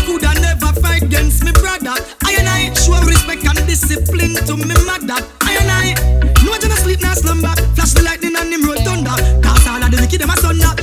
coulda 0.03 0.35
never 0.43 0.75
fight 0.81 1.03
against 1.03 1.41
me 1.45 1.53
brother. 1.53 1.95
I 2.27 2.35
and 2.35 2.49
I 2.51 2.73
show 2.75 2.99
respect 3.07 3.47
and 3.47 3.63
discipline 3.63 4.35
to 4.43 4.57
me 4.59 4.75
mother. 4.83 5.23
I 5.39 5.55
and 5.63 5.71
I 5.71 5.95
no 6.43 6.51
one 6.51 6.59
sleep 6.83 6.99
nor 6.99 7.15
slumber. 7.15 7.55
Flash 7.79 7.95
the 7.95 8.03
lightning 8.03 8.35
and 8.35 8.51
him 8.51 8.67
roll 8.67 8.75
thunder. 8.83 9.15
Cause 9.39 9.65
all 9.71 9.79
of 9.79 9.87
the 9.87 10.03
wicked 10.03 10.19
them 10.19 10.31
a 10.31 10.35
sunder 10.35 10.75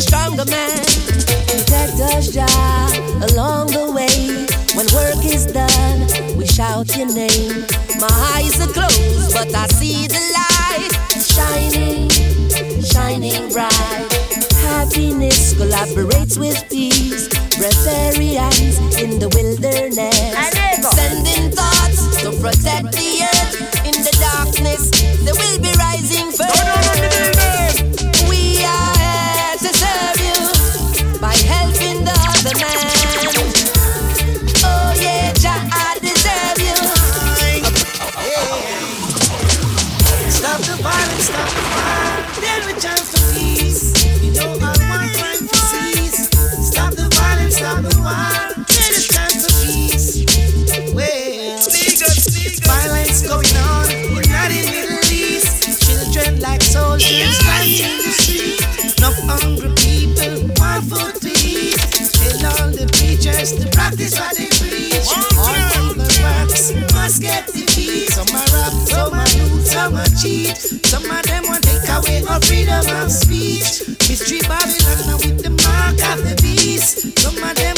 a 0.00 0.02
stronger 0.02 0.44
man. 0.46 0.72
Protector's 1.46 2.32
job 2.32 2.90
along 3.30 3.68
the 3.68 3.86
way. 3.92 4.46
When 4.76 4.86
work 4.96 5.24
is 5.24 5.44
done, 5.46 6.36
we 6.36 6.46
shout 6.46 6.96
your 6.96 7.12
name. 7.12 7.66
My 8.00 8.12
eyes 8.34 8.56
are 8.64 8.72
closed, 8.72 9.32
but 9.34 9.52
I 9.54 9.66
see 9.78 10.06
the 10.06 10.22
light 10.36 10.92
shining, 11.36 12.08
shining 12.80 13.52
bright. 13.52 14.08
Happiness 14.68 15.54
collaborates 15.54 16.38
with 16.38 16.58
peace. 16.70 17.28
Riparians 17.60 18.78
in 19.02 19.18
the 19.18 19.28
wilderness, 19.36 20.16
sending 20.96 21.50
thoughts 21.52 22.00
to 22.22 22.28
protect 22.40 22.88
the 22.96 23.10
earth. 23.32 23.54
In 23.84 23.96
the 24.06 24.14
darkness, 24.28 24.82
there 25.24 25.34
will 25.34 25.58
be 25.60 25.72
rising 25.76 26.30
first. 26.32 26.89
preach, 63.50 63.64
the 63.64 63.70
practice 63.70 64.18
what 64.18 64.36
they 64.36 64.46
preach. 64.46 65.08
All 65.38 65.94
the 65.94 66.04
facts 66.20 66.72
must 66.94 67.22
get 67.22 67.46
the 67.46 67.64
beat. 67.76 68.10
Some 68.10 68.28
are 68.34 68.46
rap, 68.54 68.72
some 68.88 69.14
are 69.14 69.26
loot, 69.38 69.66
some 69.66 69.94
are 69.94 70.06
cheat. 70.20 70.56
Some 70.56 71.04
of 71.10 71.22
them 71.24 71.44
want 71.44 71.64
take 71.64 71.88
away 71.88 72.22
our 72.28 72.40
freedom 72.40 72.84
of 73.02 73.10
speech. 73.10 73.88
Mystery 74.08 74.40
Babylon 74.42 75.18
with 75.18 75.42
the 75.42 75.50
mark 75.50 75.98
of 76.12 76.22
the 76.24 76.36
beast. 76.42 77.18
Some 77.18 77.42
of 77.42 77.54
them 77.56 77.69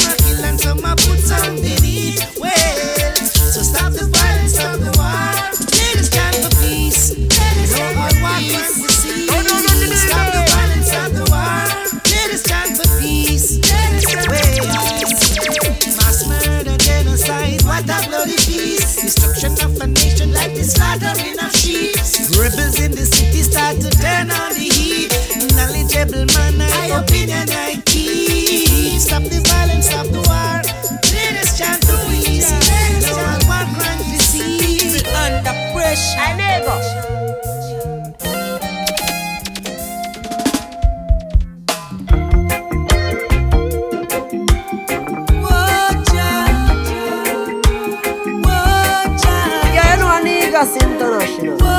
Class 50.63 50.81
International 50.81 51.72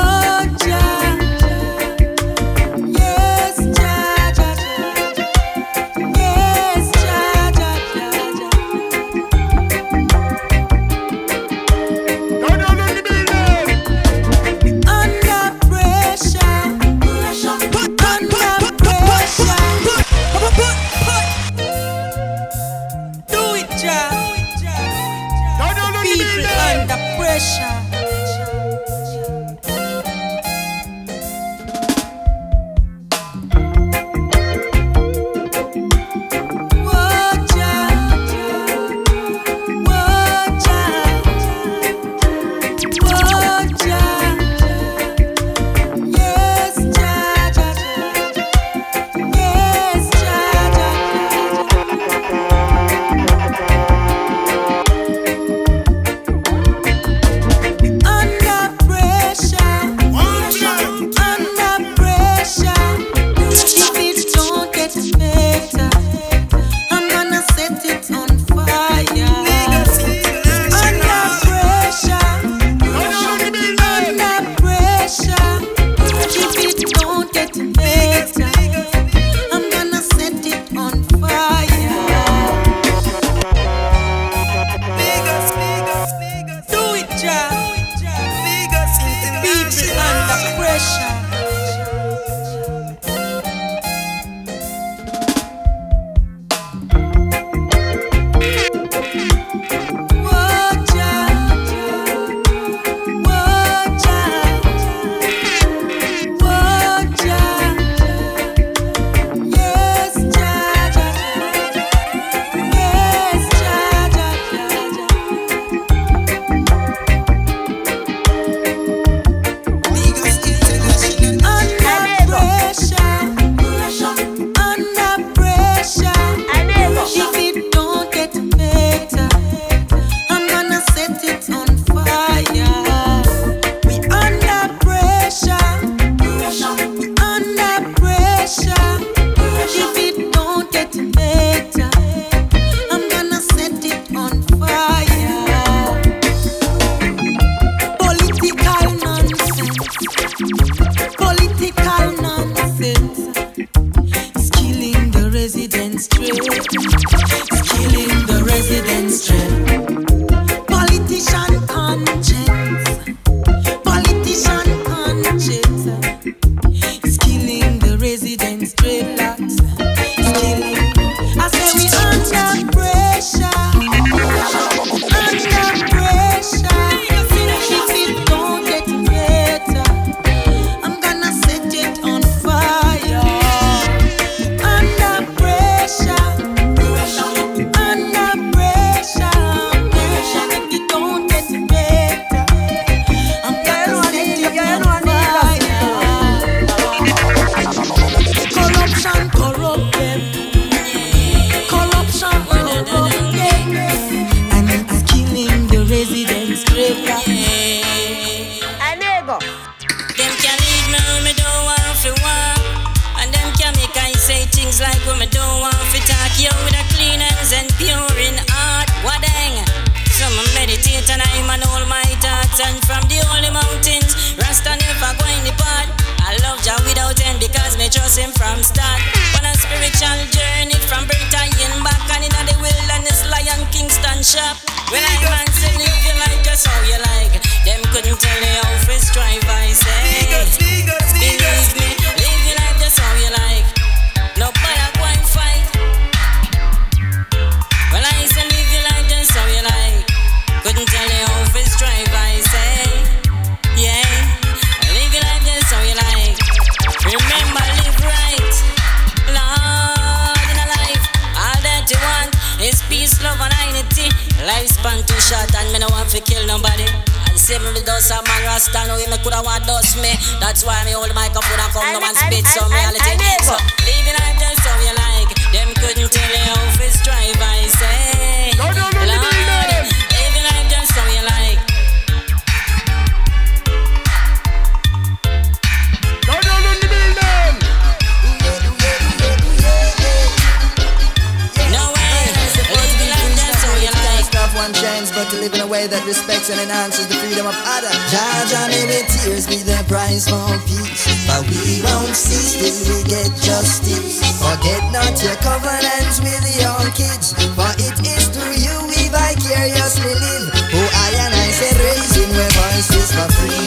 Jaja 298.11 298.67
may 298.69 298.85
the 298.85 299.01
tears 299.09 299.47
be 299.47 299.57
the 299.65 299.81
price 299.87 300.29
for 300.29 300.53
peace. 300.69 301.09
But 301.25 301.41
we 301.49 301.81
won't 301.81 302.15
cease 302.15 302.53
till 302.61 302.77
we 302.89 303.03
get 303.09 303.33
justice. 303.41 304.21
Forget 304.37 304.83
not 304.93 305.17
your 305.23 305.35
covenants 305.41 306.21
with 306.21 306.45
your 306.61 306.85
kids. 306.93 307.33
For 307.57 307.71
it 307.81 307.97
is 308.05 308.29
through 308.29 308.57
you 308.61 308.75
we 308.89 309.09
vicariously 309.09 310.13
live. 310.13 310.49
Oh 310.53 310.89
I 311.01 311.09
and 311.25 311.33
I 311.33 311.49
say 311.49 311.71
raising 311.81 312.29
we're 312.29 312.53
voices 312.53 313.09
for 313.11 313.29
free. 313.41 313.64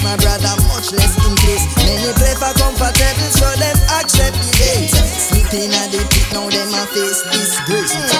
place, 0.00 0.04
my 0.04 0.16
brother, 0.16 0.62
much 0.68 0.92
less 0.92 1.16
in 1.26 1.34
place. 1.36 1.64
Many 1.76 2.12
prefer 2.12 2.52
comfortable, 2.54 3.30
so 3.30 3.46
them 3.58 3.76
accept 3.98 4.36
the 4.36 4.50
days. 4.58 4.92
Sleeping 4.92 5.72
at 5.74 5.90
the 5.92 6.06
pit, 6.10 6.26
now 6.32 6.48
them 6.48 6.74
a 6.74 6.86
face 6.86 7.22
disgrace. 7.22 8.19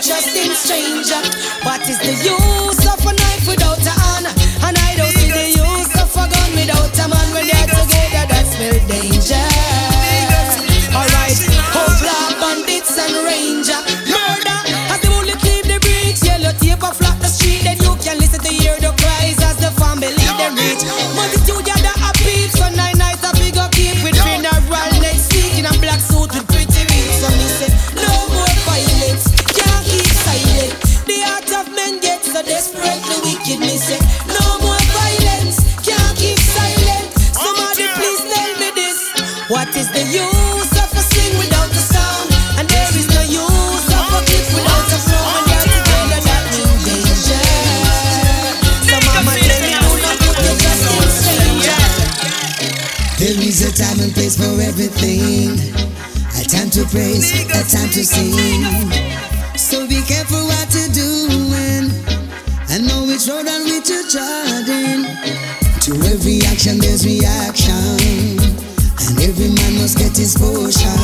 Just 0.00 0.32
trusting 0.32 0.54
stranger. 0.54 1.20
What 1.60 1.84
is 1.84 1.98
the 2.00 2.16
use 2.24 2.84
of 2.88 3.04
a 3.04 3.12
knife 3.12 3.44
without 3.46 3.84
a 3.84 3.92
hand? 3.92 4.32
And 4.64 4.72
I 4.72 4.96
don't 4.96 5.12
see 5.12 5.28
the 5.28 5.52
use 5.52 5.92
of 6.00 6.08
a 6.16 6.24
gun 6.24 6.50
without 6.56 6.96
a 6.96 7.04
man. 7.04 7.28
When 7.36 7.44
they're 7.44 7.68
together, 7.68 8.24
that's 8.24 8.56
real 8.56 8.80
danger. 8.88 9.44
Alright, 10.96 11.36
outlaw 11.76 12.32
bandits 12.40 12.96
and 12.96 13.12
ranger. 13.28 13.76
Murder, 14.08 14.58
as 14.88 15.04
the 15.04 15.12
only 15.12 15.36
leave 15.44 15.68
the 15.68 15.76
bricks, 15.84 16.24
yellow 16.24 16.56
tape, 16.56 16.80
a 16.80 16.96
flat 16.96 17.20
the 17.20 17.28
street. 17.28 17.68
Then 17.68 17.76
you 17.84 17.92
can 18.00 18.16
listen 18.16 18.40
to 18.40 18.48
hear 18.48 18.80
the 18.80 18.96
cries 18.96 19.36
as 19.44 19.60
the 19.60 19.68
family 19.76 20.08
they 20.16 20.48
reach. 20.56 20.80
Multitude 21.12 21.68
thing. 55.00 55.56
A 56.36 56.44
time 56.44 56.70
to 56.70 56.84
praise, 56.92 57.32
a 57.48 57.64
time 57.64 57.88
to 57.96 58.04
sing. 58.04 58.64
So 59.56 59.86
be 59.88 60.02
careful 60.02 60.44
what 60.46 60.68
you're 60.74 60.92
doing. 60.92 61.88
And 62.70 62.86
know 62.86 63.04
which 63.08 63.26
road 63.26 63.46
and 63.48 63.64
which 63.64 63.88
you're 63.88 64.08
treading. 64.12 65.08
To 65.84 65.92
every 66.12 66.40
action, 66.46 66.78
there's 66.78 67.04
reaction. 67.04 67.96
And 69.08 69.16
every 69.24 69.50
man 69.56 69.72
must 69.80 69.98
get 69.98 70.16
his 70.16 70.36
portion. 70.36 70.99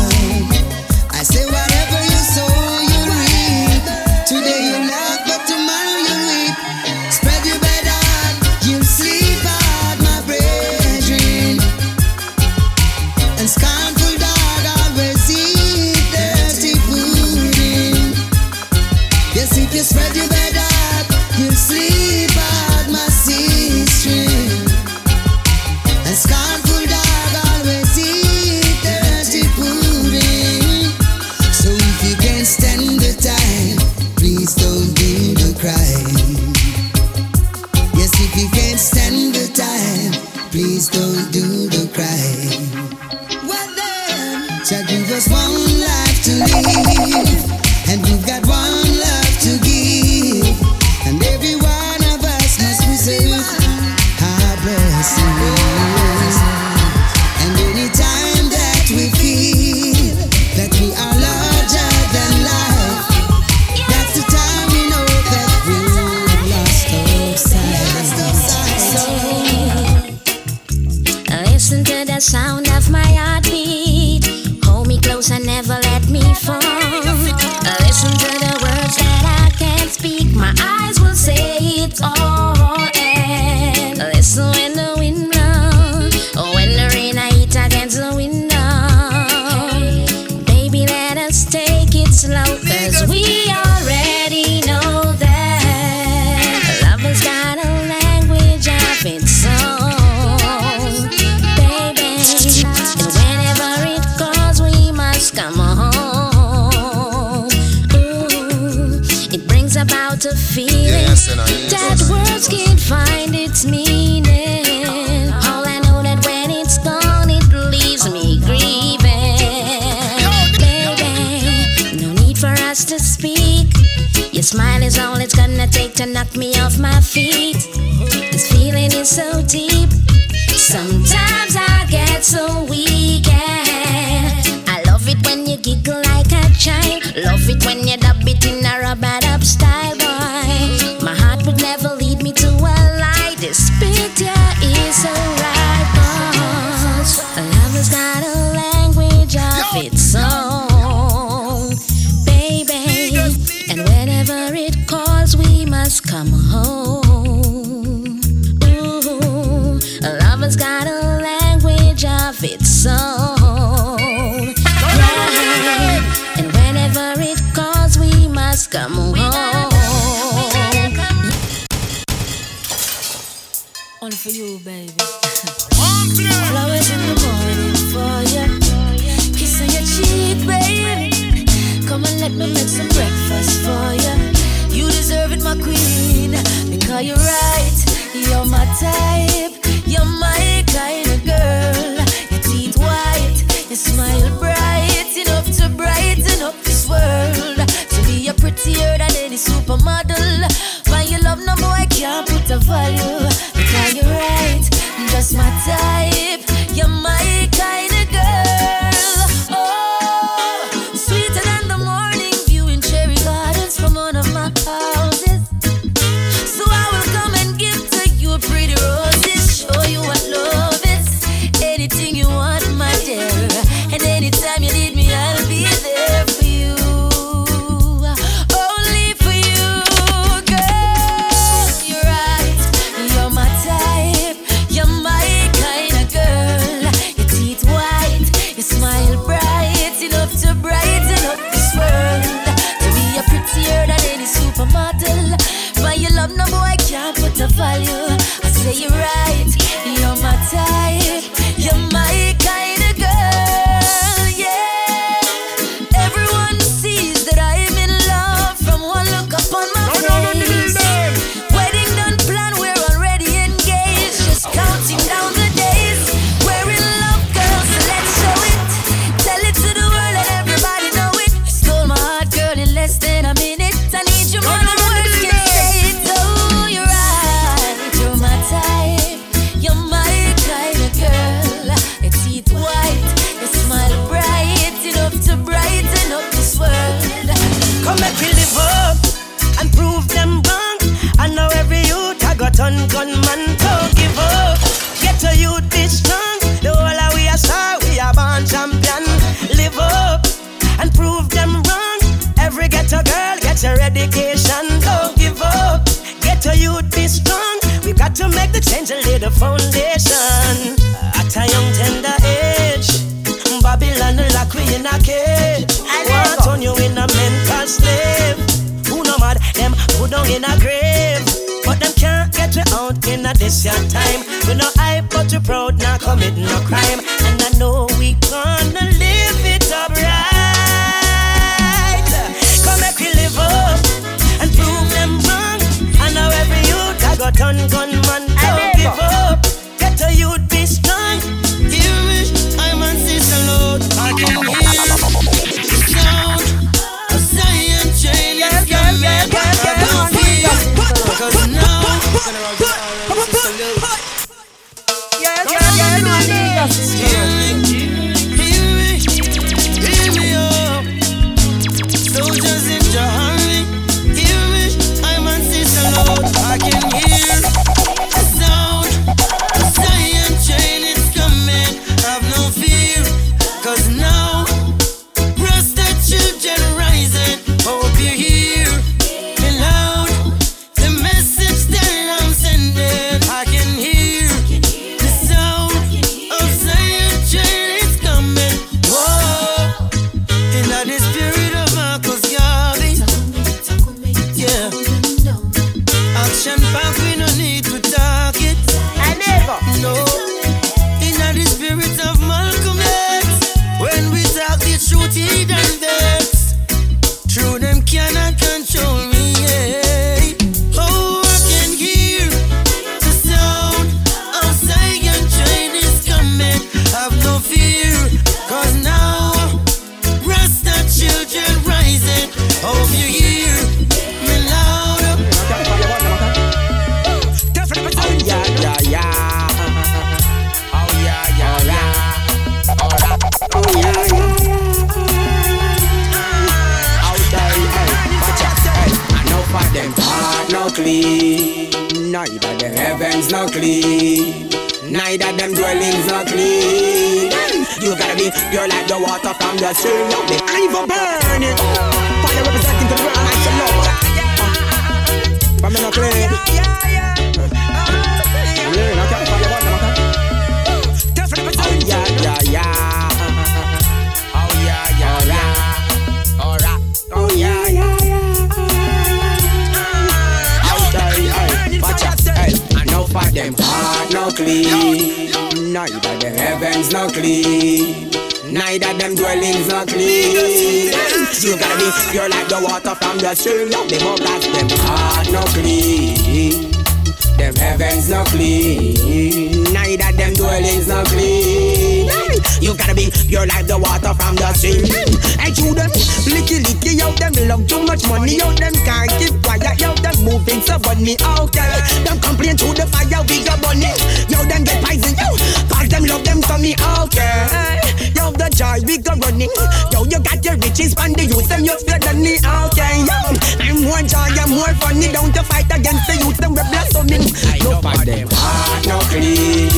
Yo, 509.92 510.04
you 510.04 510.20
got 510.20 510.44
your 510.44 510.56
riches 510.56 510.94
from 510.94 511.12
the 511.12 511.24
youth, 511.24 511.48
them 511.48 511.64
you're 511.64 511.80
better 511.86 512.12
than 512.12 512.22
me, 512.22 512.38
okay, 512.38 513.04
yo. 513.04 513.18
I'm 513.60 513.82
more 513.82 514.02
joy, 514.04 514.30
I'm 514.38 514.50
more 514.50 514.74
funny, 514.80 515.12
don't 515.12 515.34
you 515.34 515.44
fight 515.44 515.70
against 515.70 516.06
the 516.06 516.16
youth, 516.20 516.36
them 516.38 516.54
we're 516.54 516.68
blossoming. 516.70 517.26
No 517.62 517.80
for 517.80 518.04
them 518.04 518.28
heart 518.30 518.86
no 518.86 518.98
clean, 519.10 519.70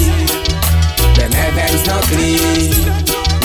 them 1.16 1.32
heavens 1.32 1.82
no 1.86 1.96
clean, 2.10 2.72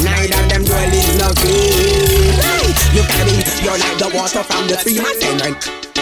neither 0.04 0.44
them 0.50 0.64
dwellings 0.64 1.16
no 1.20 1.30
clean. 1.40 2.36
Hey, 2.42 2.68
you 2.96 3.04
can 3.08 3.26
be, 3.30 3.44
you're 3.64 3.78
like 3.78 3.98
the 3.98 4.10
water 4.14 4.44
from 4.44 4.68
the 4.68 4.76
tree, 4.78 5.00
my 5.00 5.14
friend. 5.20 5.93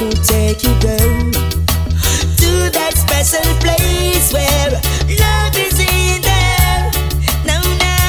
Could 0.00 0.24
take 0.24 0.64
you 0.64 0.72
there 0.80 1.12
to 2.40 2.50
that 2.72 2.96
special 2.96 3.44
place 3.60 4.32
where 4.32 4.72
love 5.20 5.52
is 5.52 5.76
in 5.76 6.24
there. 6.24 6.88
No, 7.44 7.60
no. 7.60 8.00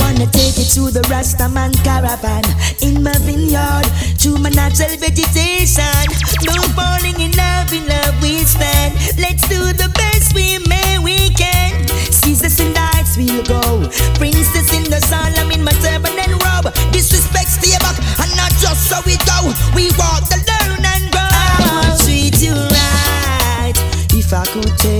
Wanna 0.00 0.24
take 0.32 0.56
you 0.56 0.64
to 0.64 0.88
the 0.88 1.04
Rastaman 1.12 1.76
caravan 1.84 2.48
in 2.80 3.02
my 3.02 3.12
vineyard, 3.28 3.84
to 4.24 4.38
my 4.38 4.48
natural 4.56 4.96
vegetation. 4.96 6.00
No 6.48 6.56
falling 6.72 7.20
in 7.20 7.32
love, 7.36 7.68
in 7.76 7.84
love 7.84 8.16
we 8.22 8.40
stand. 8.48 8.96
Let's 9.20 9.44
do 9.52 9.60
the 9.76 9.92
best 9.92 10.32
we 10.32 10.56
may 10.64 10.96
we 10.96 11.28
can. 11.36 11.76
Caesars 12.08 12.58
and 12.60 12.72
heights 12.72 13.18
we'll 13.20 13.44
go. 13.44 13.84
Princess 14.16 14.72
in 14.72 14.88
the 14.88 15.04
sun, 15.04 15.36
I'm 15.36 15.52
in 15.52 15.62
my 15.62 15.76
turban 15.84 16.16
and 16.16 16.40
robe. 16.40 16.72
Disrespect 16.88 17.52
stay 17.52 17.76
back, 17.84 18.00
and 18.16 18.32
not 18.40 18.52
just 18.64 18.88
so 18.88 18.96
we 19.04 19.20
go. 19.28 19.52
We 19.76 19.92
walk 20.00 20.24
the 20.32 20.35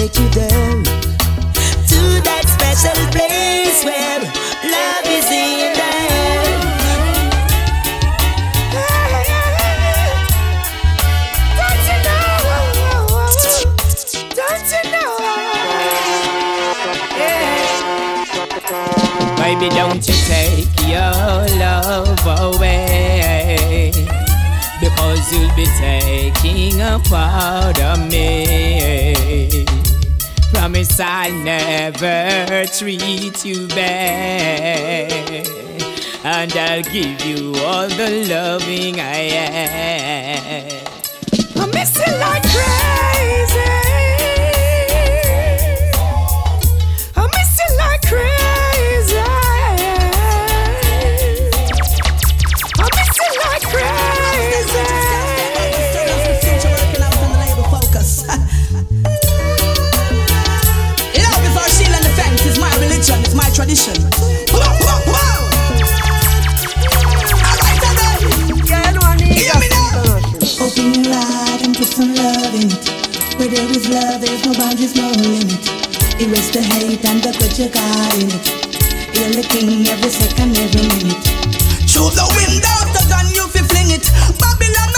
take 0.09 0.19
you 0.21 0.29
there 0.31 0.83
to 1.91 2.21
that 2.23 2.45
special 2.47 2.95
place 3.11 3.83
where 3.85 4.21
love 4.71 5.07
is 5.11 5.27
in 5.27 5.75
there. 5.75 6.47
Don't 11.59 11.85
you 11.91 11.99
know? 12.07 12.31
Don't 14.37 14.69
you 14.73 14.83
know? 14.93 15.17
Baby, 19.43 19.69
don't 19.75 20.03
you 20.07 20.17
take 20.27 20.75
your 20.87 21.15
love 21.59 22.27
away 22.55 23.91
Because 24.81 25.33
you'll 25.33 25.55
be 25.57 25.67
taking 25.81 26.81
a 26.81 27.01
part 27.09 27.81
of 27.81 27.99
me 28.09 28.76
Promise 30.77 31.01
I'll 31.01 31.33
never 31.33 32.67
treat 32.67 33.47
you 33.47 33.67
bad. 33.69 35.49
And 36.23 36.53
I'll 36.53 36.83
give 36.83 37.25
you 37.25 37.55
all 37.65 37.89
the 37.89 38.27
loving 38.29 39.01
I 39.01 39.31
have 39.31 40.46
now. 69.71 70.07
Open 70.63 71.03
your 71.03 71.15
heart 71.15 71.63
and 71.67 71.75
put 71.75 71.89
some 71.89 72.15
love 72.15 72.55
in 72.55 72.71
it. 72.71 72.87
Where 73.39 73.49
there 73.49 73.69
is 73.71 73.89
love, 73.89 74.21
there's 74.23 74.45
no 74.47 74.55
boundaries, 74.55 74.95
no 74.95 75.11
limit. 75.11 75.67
Erase 76.23 76.51
the 76.55 76.63
hate 76.63 77.05
and 77.05 77.23
the 77.23 77.33
good 77.39 77.59
you 77.59 77.69
got 77.69 78.15
in 78.15 78.31
it. 78.31 78.47
You're 79.19 79.35
the 79.35 79.43
king 79.51 79.87
every 79.89 80.11
second, 80.11 80.57
every 80.57 80.87
minute. 80.87 81.27
Through 81.91 82.15
the 82.15 82.27
window, 82.39 82.77
the 82.95 83.03
gun 83.11 83.27
you 83.35 83.49
fling 83.51 83.91
it. 83.91 84.07
Babylon 84.39 84.96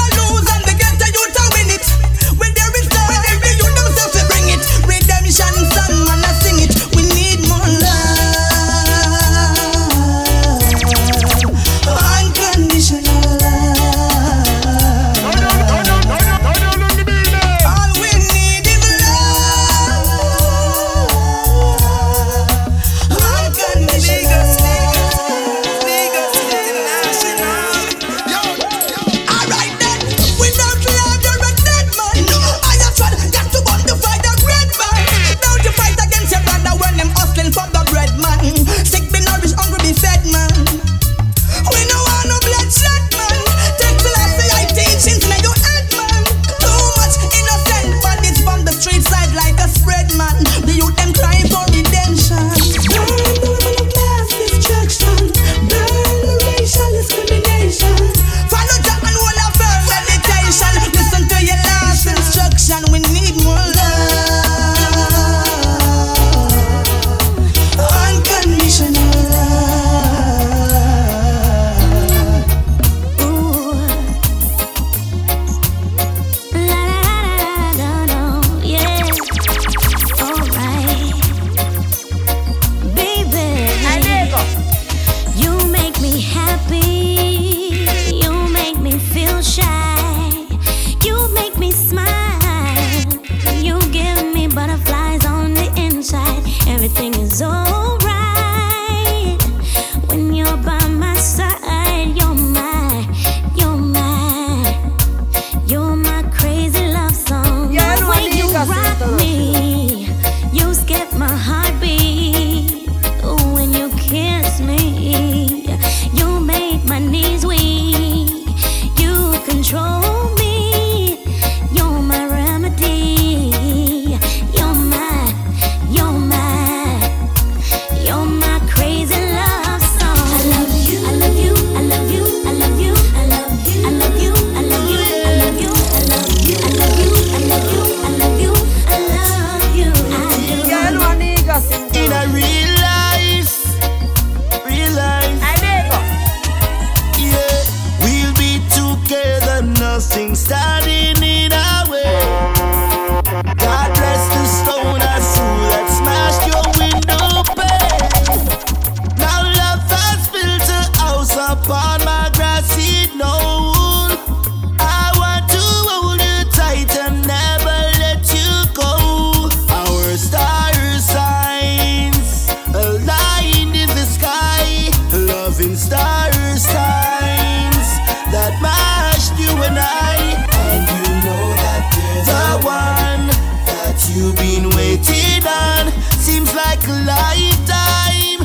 lifetime. 187.09 188.40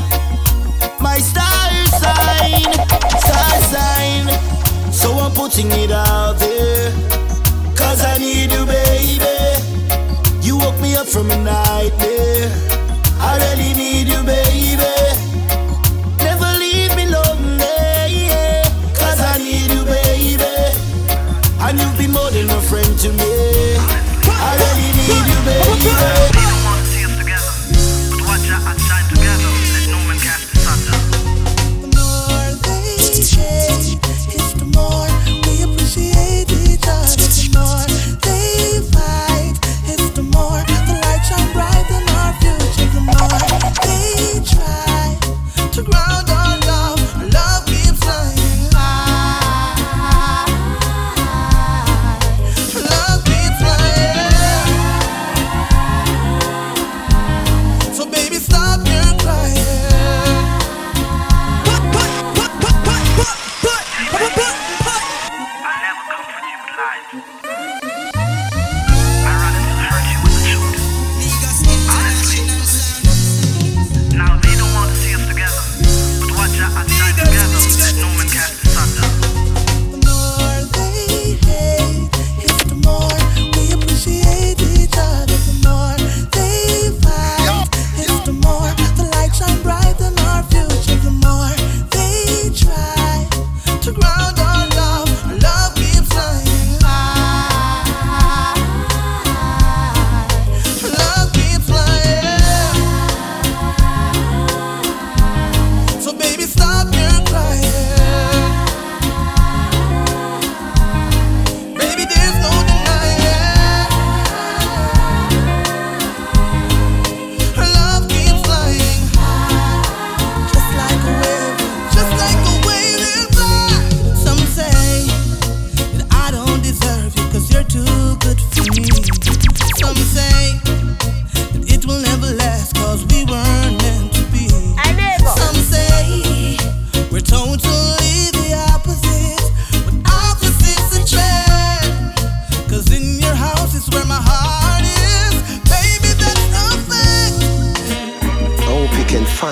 My 0.99 1.17
star 1.19 1.69
sign, 2.01 2.71
star 3.25 3.55
sign. 3.73 4.25
So 4.91 5.11
I'm 5.23 5.31
putting 5.31 5.69
it 5.71 5.91
out 5.91 6.39
there. 6.39 6.91
Cause 7.75 7.99
I 8.05 8.17
need 8.17 8.51
you, 8.51 8.65
baby. 8.65 9.35
You 10.41 10.57
woke 10.57 10.79
me 10.79 10.95
up 10.95 11.07
from 11.07 11.31
a 11.31 11.37
nightmare. 11.37 12.49
I 13.19 13.31
really 13.43 13.73
need 13.73 14.07
you, 14.07 14.23
baby. 14.23 14.42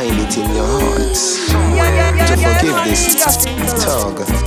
find 0.02 0.20
it 0.20 0.36
in 0.36 0.49
your 0.56 0.66
heart 0.66 1.14
to 2.28 2.36
forgive 2.38 2.86
this 2.86 3.84
target. 3.84 4.41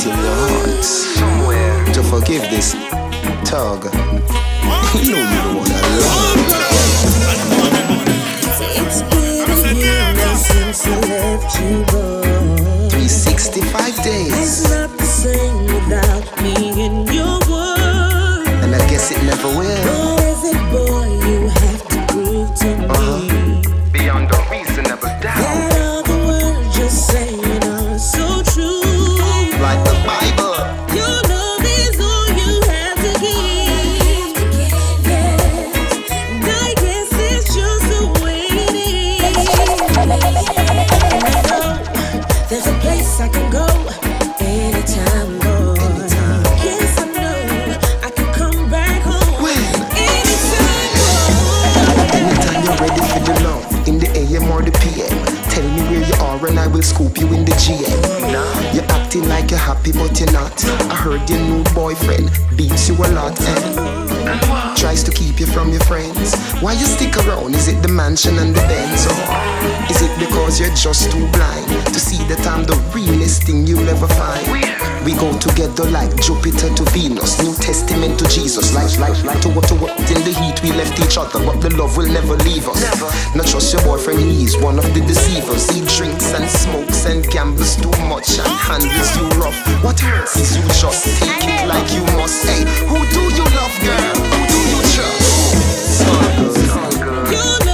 it 0.00 0.12
in 0.12 0.18
your 0.18 0.34
heart 0.34 0.84
somewhere 0.84 1.84
to 1.92 2.02
forgive 2.02 2.42
this 2.50 2.72
tug. 3.44 3.84
you 5.02 5.12
know 5.12 5.20
you 5.20 5.40
don't 5.44 5.56
want 5.56 5.68
to 5.68 5.74
love. 6.00 6.40
It's 8.80 9.02
been 9.02 9.50
a 9.50 9.72
year 9.74 10.36
since 10.36 10.86
I 10.86 11.00
left 11.00 11.60
you, 11.60 11.84
boy. 11.92 12.88
Three 12.88 13.08
sixty-five 13.08 13.96
days. 14.02 14.32
It's 14.32 14.70
not 14.70 14.90
the 14.96 15.04
same 15.04 15.66
without 15.66 16.42
me 16.42 16.54
in 16.84 17.06
your 17.12 17.38
world. 17.50 18.46
And 18.62 18.74
I 18.74 18.78
guess 18.88 19.10
it 19.10 19.22
never 19.24 19.48
will. 19.48 19.99
a 63.04 63.08
lot, 63.12 63.38
eh? 63.40 64.74
Tries 64.74 65.02
to 65.04 65.10
keep 65.10 65.40
you 65.40 65.46
from 65.46 65.70
your 65.70 65.80
friends. 65.80 66.34
Why 66.60 66.72
you 66.72 66.86
stick 66.86 67.16
around? 67.18 67.54
Is 67.54 67.68
it 67.68 67.82
the 67.82 67.88
mansion 67.88 68.38
and 68.38 68.54
the 68.54 68.60
Benz? 68.62 69.06
Or 69.06 69.90
is 69.90 70.02
it 70.02 70.18
because 70.18 70.60
you're 70.60 70.74
just 70.74 71.10
too 71.10 71.26
blind 71.32 71.68
to 71.86 72.00
see 72.00 72.22
that 72.28 72.46
I'm 72.46 72.64
the 72.64 72.76
realest 72.94 73.44
thing 73.44 73.66
you'll 73.66 73.88
ever 73.88 74.08
find? 74.08 74.79
We 75.04 75.14
go 75.14 75.32
together 75.38 75.84
like 75.90 76.14
Jupiter 76.20 76.68
to 76.74 76.84
Venus, 76.92 77.42
New 77.42 77.54
Testament 77.54 78.18
to 78.18 78.28
Jesus. 78.28 78.74
Like, 78.74 78.92
like, 78.98 79.24
like 79.24 79.40
to 79.42 79.48
what 79.48 79.66
to 79.68 79.74
what 79.74 79.98
in 79.98 80.22
the 80.24 80.32
heat 80.32 80.62
we 80.62 80.72
left 80.72 81.00
each 81.00 81.16
other, 81.16 81.40
but 81.44 81.60
the 81.60 81.74
love 81.76 81.96
will 81.96 82.08
never 82.08 82.36
leave 82.44 82.68
us. 82.68 82.80
Never. 82.82 83.08
Not 83.36 83.46
trust 83.46 83.72
your 83.72 83.82
boyfriend, 83.82 84.20
he's 84.20 84.58
one 84.58 84.78
of 84.78 84.84
the 84.92 85.00
deceivers. 85.00 85.68
He 85.70 85.80
drinks 85.96 86.34
and 86.34 86.48
smokes 86.48 87.06
and 87.06 87.26
gambles 87.30 87.76
too 87.76 87.90
much 88.12 88.38
and 88.38 88.48
handles 88.68 89.16
you 89.16 89.26
rough. 89.40 89.56
What 89.82 89.98
hurts 89.98 90.36
is 90.36 90.56
you 90.56 90.62
just 90.76 91.04
take 91.22 91.48
it 91.48 91.66
like 91.66 91.90
you 91.92 92.04
must? 92.18 92.44
Hey, 92.44 92.64
who 92.84 93.00
do 93.08 93.22
you 93.32 93.44
love, 93.56 93.74
girl? 93.80 94.14
Who 94.20 94.40
do 94.52 94.58
you 94.68 94.80
trust? 94.92 96.04
Girl. 97.30 97.60
You 97.64 97.69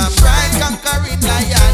a 0.00 0.10
pride 0.16 0.52
conquering 0.60 1.20
lion. 1.20 1.69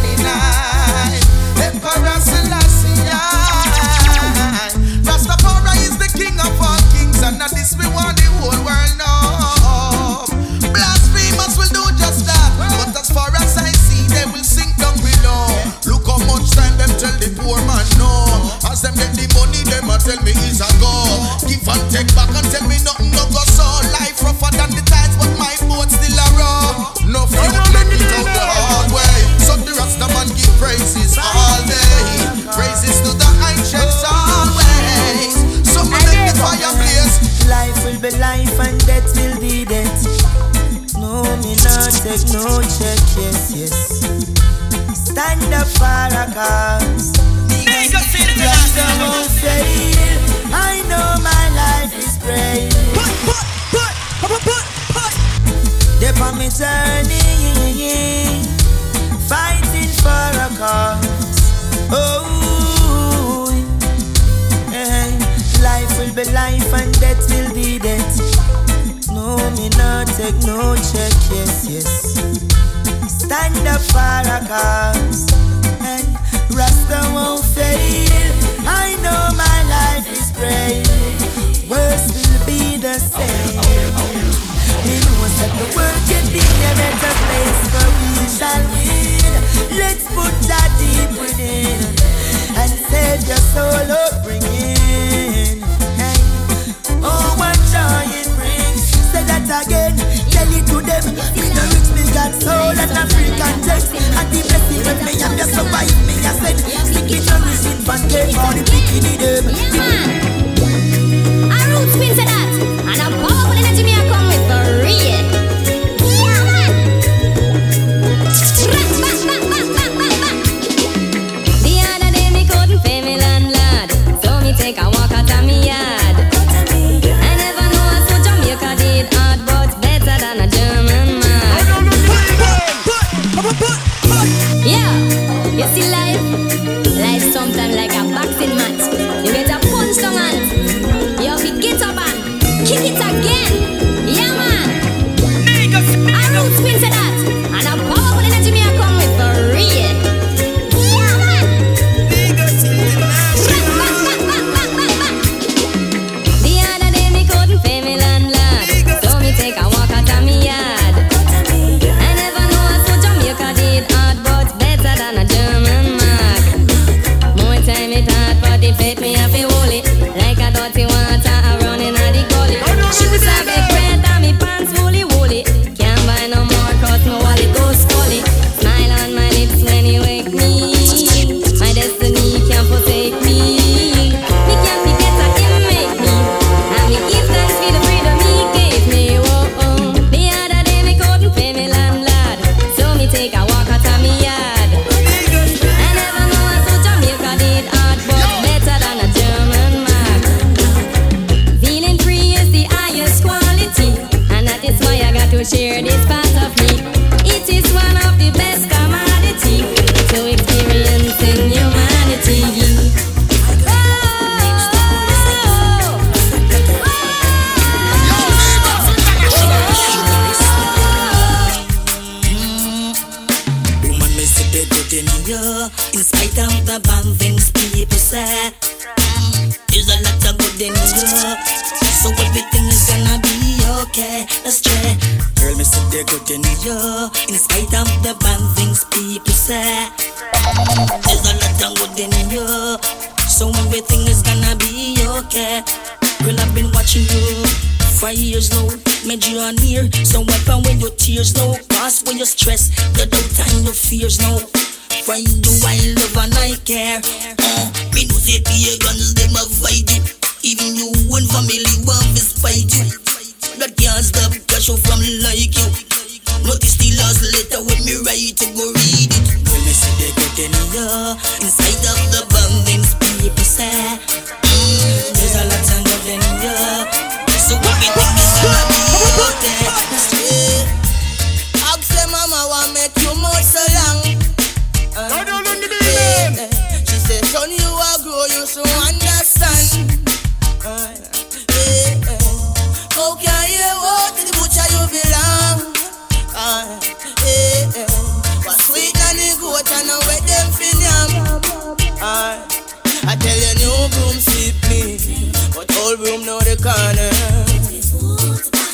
Broom 306.06 306.22
know 306.24 306.38
the 306.38 306.54
corner. 306.62 307.10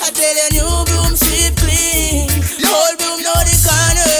I 0.04 0.12
tell 0.12 0.36
you 0.36 0.48
new 0.52 0.68
broom 0.84 1.16
sweep 1.16 1.56
clean, 1.56 2.28
old 2.68 2.94
broom 3.00 3.24
know 3.24 3.40
the 3.48 3.56
corner. 3.64 4.12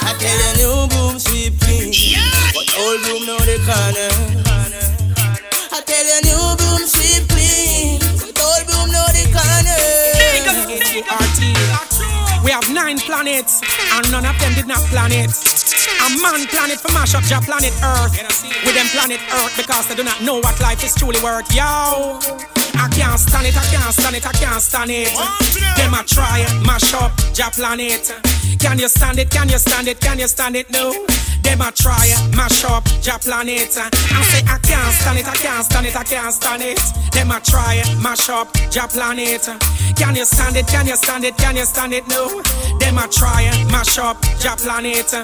I 0.00 0.16
tell 0.16 0.40
you 0.40 0.52
new 0.64 0.88
broom 0.88 1.18
sweep 1.20 1.60
clean, 1.60 1.92
old 2.80 2.98
broom 3.04 3.28
know 3.28 3.36
the 3.44 3.60
corner. 3.68 4.08
I 5.68 5.84
tell 5.84 6.08
you 6.08 6.20
new 6.24 6.56
broom 6.56 6.88
sweep 6.88 7.28
clean, 7.28 8.00
but 8.16 8.32
old 8.40 8.64
broom 8.64 8.88
know 8.88 9.04
the 9.12 9.28
corner. 9.28 9.76
We 12.44 12.50
have 12.50 12.72
nine 12.72 12.98
planets, 12.98 13.60
and 13.92 14.10
none 14.10 14.24
of 14.24 14.38
them 14.40 14.54
did 14.54 14.66
not 14.66 14.80
plan 14.88 15.12
it. 15.12 15.47
Man 16.20 16.46
planet 16.46 16.80
for 16.80 16.92
mash 16.92 17.14
up 17.14 17.22
your 17.30 17.40
planet 17.40 17.72
Earth. 17.82 18.12
With 18.64 18.74
them 18.74 18.86
planet 18.90 19.20
Earth 19.32 19.56
because 19.56 19.86
they 19.86 19.94
do 19.94 20.02
not 20.02 20.20
know 20.22 20.40
what 20.40 20.58
life 20.60 20.82
is 20.84 20.94
truly 20.94 21.20
worth. 21.22 21.46
Yo, 21.54 22.18
I 22.74 22.88
can't 22.90 23.18
stand 23.18 23.46
it, 23.46 23.56
I 23.56 23.64
can't 23.70 23.94
stand 23.94 24.16
it, 24.16 24.26
I 24.26 24.32
can't 24.32 24.60
stand 24.62 24.90
it. 24.90 25.14
Them 25.76 25.94
a 25.94 26.02
try 26.02 26.42
mash 26.66 26.92
up 26.94 27.12
your 27.36 27.50
planet. 27.50 28.12
Can 28.58 28.78
you 28.78 28.88
stand 28.88 29.18
it? 29.18 29.30
Can 29.30 29.48
you 29.48 29.58
stand 29.58 29.86
it? 29.86 30.00
Can 30.00 30.18
you 30.18 30.26
stand 30.26 30.56
it? 30.56 30.70
No. 30.70 30.92
Them 31.42 31.60
a 31.60 31.70
try 31.70 32.10
mash 32.34 32.64
up 32.64 32.84
your 33.02 33.18
planet. 33.18 33.78
I 33.78 34.22
say 34.26 34.42
I 34.46 34.58
can't 34.58 34.92
stand 34.94 35.18
it, 35.18 35.28
I 35.28 35.36
can't 35.36 35.64
stand 35.64 35.86
it, 35.86 35.96
I 35.96 36.04
can't 36.04 36.34
stand 36.34 36.62
it. 36.62 36.80
Them 37.12 37.30
a 37.30 37.40
try 37.40 37.82
mash 38.02 38.28
up 38.28 38.48
your 38.74 38.88
planet. 38.88 39.48
Can 39.96 40.16
you 40.16 40.24
stand 40.24 40.56
it? 40.56 40.66
Can 40.66 40.86
you 40.86 40.96
stand 40.96 41.24
it? 41.24 41.36
Can 41.36 41.56
you 41.56 41.64
stand 41.64 41.92
it? 41.92 42.06
No. 42.08 42.42
Them 42.80 42.98
a 42.98 43.06
try 43.08 43.50
mash 43.70 43.98
up 43.98 44.18
your 44.42 44.56
planet. 44.56 45.14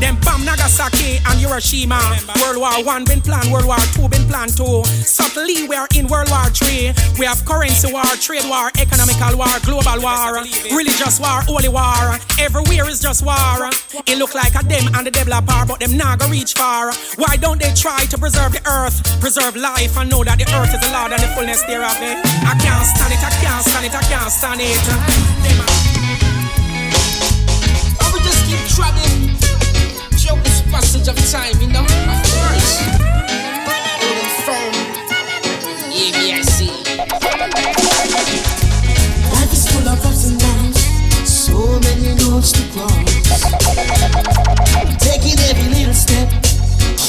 Them 0.00 0.16
bomb 0.24 0.44
Nagasaki 0.44 1.20
and 1.28 1.38
Hiroshima. 1.38 2.00
World 2.40 2.58
War 2.58 2.84
One 2.84 3.04
been 3.04 3.20
planned, 3.20 3.52
World 3.52 3.66
War 3.66 3.80
Two 3.92 4.08
been 4.08 4.26
planned 4.28 4.56
too. 4.56 4.84
Subtly 5.04 5.68
we 5.68 5.76
are 5.76 5.88
in 5.94 6.06
World 6.08 6.30
War 6.30 6.48
Three. 6.50 6.92
We 7.18 7.26
have 7.26 7.44
currency 7.44 7.92
war, 7.92 8.04
trade 8.20 8.48
war, 8.48 8.70
economical 8.80 9.36
war, 9.36 9.52
global 9.64 10.00
war, 10.00 10.40
religious 10.72 11.20
war, 11.20 11.42
holy 11.44 11.68
war. 11.68 12.16
Everywhere 12.38 12.88
is 12.88 13.00
just 13.00 13.24
war. 13.24 13.68
It 14.06 14.16
look 14.18 14.34
like 14.34 14.54
a 14.54 14.64
them 14.64 14.88
and 14.94 15.06
the 15.06 15.10
devil 15.10 15.34
apart, 15.34 15.68
but 15.68 15.80
them 15.80 15.98
go 15.98 16.28
reach 16.28 16.54
far. 16.54 16.92
Why 17.16 17.36
don't 17.36 17.60
they 17.60 17.72
try 17.74 18.04
to 18.06 18.16
preserve 18.16 18.52
the 18.52 18.62
earth, 18.66 19.02
preserve 19.20 19.56
life, 19.56 19.96
and 19.98 20.08
know 20.08 20.24
that 20.24 20.38
the 20.38 20.46
earth 20.56 20.72
is 20.72 20.80
the 20.80 20.90
Lord 20.92 21.12
and 21.12 21.20
the 21.20 21.28
fullness 21.34 21.62
thereof? 21.64 21.96
Eh? 22.00 22.16
I 22.46 22.54
can't 22.56 22.86
stand 22.86 23.12
it, 23.12 23.20
I 23.20 23.30
can't 23.42 23.64
stand 23.64 23.84
it, 23.86 23.94
I 23.94 24.02
can't 24.08 24.30
stand 24.30 24.60
it. 24.62 24.84
Or 28.00 28.08
we 28.14 28.18
just 28.24 28.46
keep 28.46 28.62
traveling 28.74 29.09
passage 31.00 31.08
of 31.08 31.30
time, 31.30 31.60
you 31.60 31.68
know? 31.68 31.80
Of 31.80 31.86
course. 31.86 32.80
Life 39.32 39.52
is 39.52 39.68
full 39.68 39.88
of 39.88 40.04
ups 40.04 40.24
and 40.28 40.38
downs, 40.38 40.78
so 41.28 41.80
many 41.80 42.08
roads 42.24 42.52
to 42.52 42.62
cross. 42.72 42.92
I'm 44.76 44.96
taking 44.98 45.38
every 45.48 45.68
little 45.74 45.94
step 45.94 46.28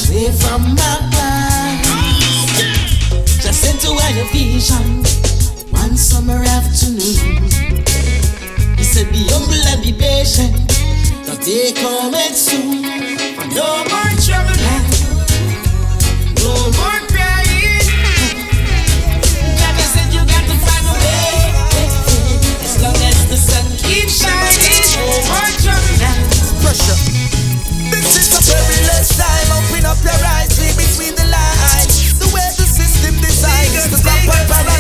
away 0.08 0.32
from 0.32 0.76
my 0.76 0.98
past. 1.12 2.62
Just 3.42 3.66
into 3.74 3.92
a 3.92 4.24
vision 4.32 5.04
one 5.72 5.98
summer 5.98 6.44
afternoon. 6.44 7.44
He 8.78 8.84
said, 8.84 9.12
Be 9.12 9.28
humble 9.30 9.68
and 9.68 9.82
be 9.82 9.94
patient, 9.94 10.56
the 11.26 11.36
day 11.44 11.72
coming 11.74 12.34
soon. 12.34 12.82
No 13.56 13.84
more 13.90 14.12
trouble 14.20 14.62
no 16.42 16.54
more 16.74 17.02
crying. 17.14 17.86
God 19.60 19.76
has 19.78 19.90
said 19.94 20.10
you 20.14 20.24
got 20.26 20.44
to 20.50 20.56
find 20.66 20.86
a 20.90 20.96
way. 20.98 21.54
As 22.66 22.76
long 22.82 22.98
as 22.98 23.20
the 23.30 23.38
sun 23.38 23.66
keeps 23.78 24.26
shining, 24.26 24.86
no 24.98 25.06
more 25.30 25.52
trouble. 25.62 25.96
Pressure. 26.66 27.00
This 27.94 28.10
is 28.18 28.30
a 28.34 28.42
perilous 28.42 29.10
time. 29.18 29.50
Open 29.54 29.86
up 29.86 30.02
your 30.02 30.22
eyes, 30.36 30.58
read 30.60 30.76
between 30.78 31.14
the 31.16 31.28
lines. 31.30 32.18
The 32.18 32.28
way 32.34 32.48
the 32.58 32.66
system 32.66 33.16
designs 33.22 33.90
to 33.90 33.98
stop 33.98 34.71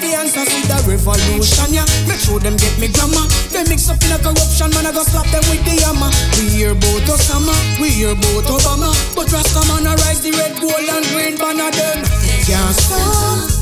the 0.00 0.16
answer. 0.16 0.44
See 0.48 0.64
the 0.64 0.76
revolution 0.88 1.70
ya. 1.70 1.84
Make 2.08 2.20
sure 2.20 2.40
them 2.40 2.56
get 2.56 2.74
me 2.80 2.88
grammar. 2.88 3.24
They 3.52 3.64
mix 3.68 3.88
up 3.92 4.00
in 4.02 4.12
a 4.12 4.18
corruption 4.18 4.72
man 4.72 4.88
I 4.88 4.92
go 4.92 5.04
slap 5.04 5.28
them 5.28 5.44
with 5.52 5.62
the 5.68 5.76
hammer. 5.84 6.10
We 6.40 6.48
hear 6.50 6.72
about 6.72 7.06
Osama, 7.06 7.54
we 7.80 7.92
hear 7.92 8.12
about 8.16 8.48
Obama, 8.48 8.90
but 9.14 9.30
Rasta 9.30 9.62
man 9.68 9.86
a 9.86 9.94
rise 10.02 10.20
the 10.24 10.32
red, 10.32 10.56
gold 10.58 10.88
and 10.88 11.06
green 11.12 11.36
banner 11.36 11.70
them. 11.70 12.02
Can't 12.48 12.74
stop. 12.74 13.60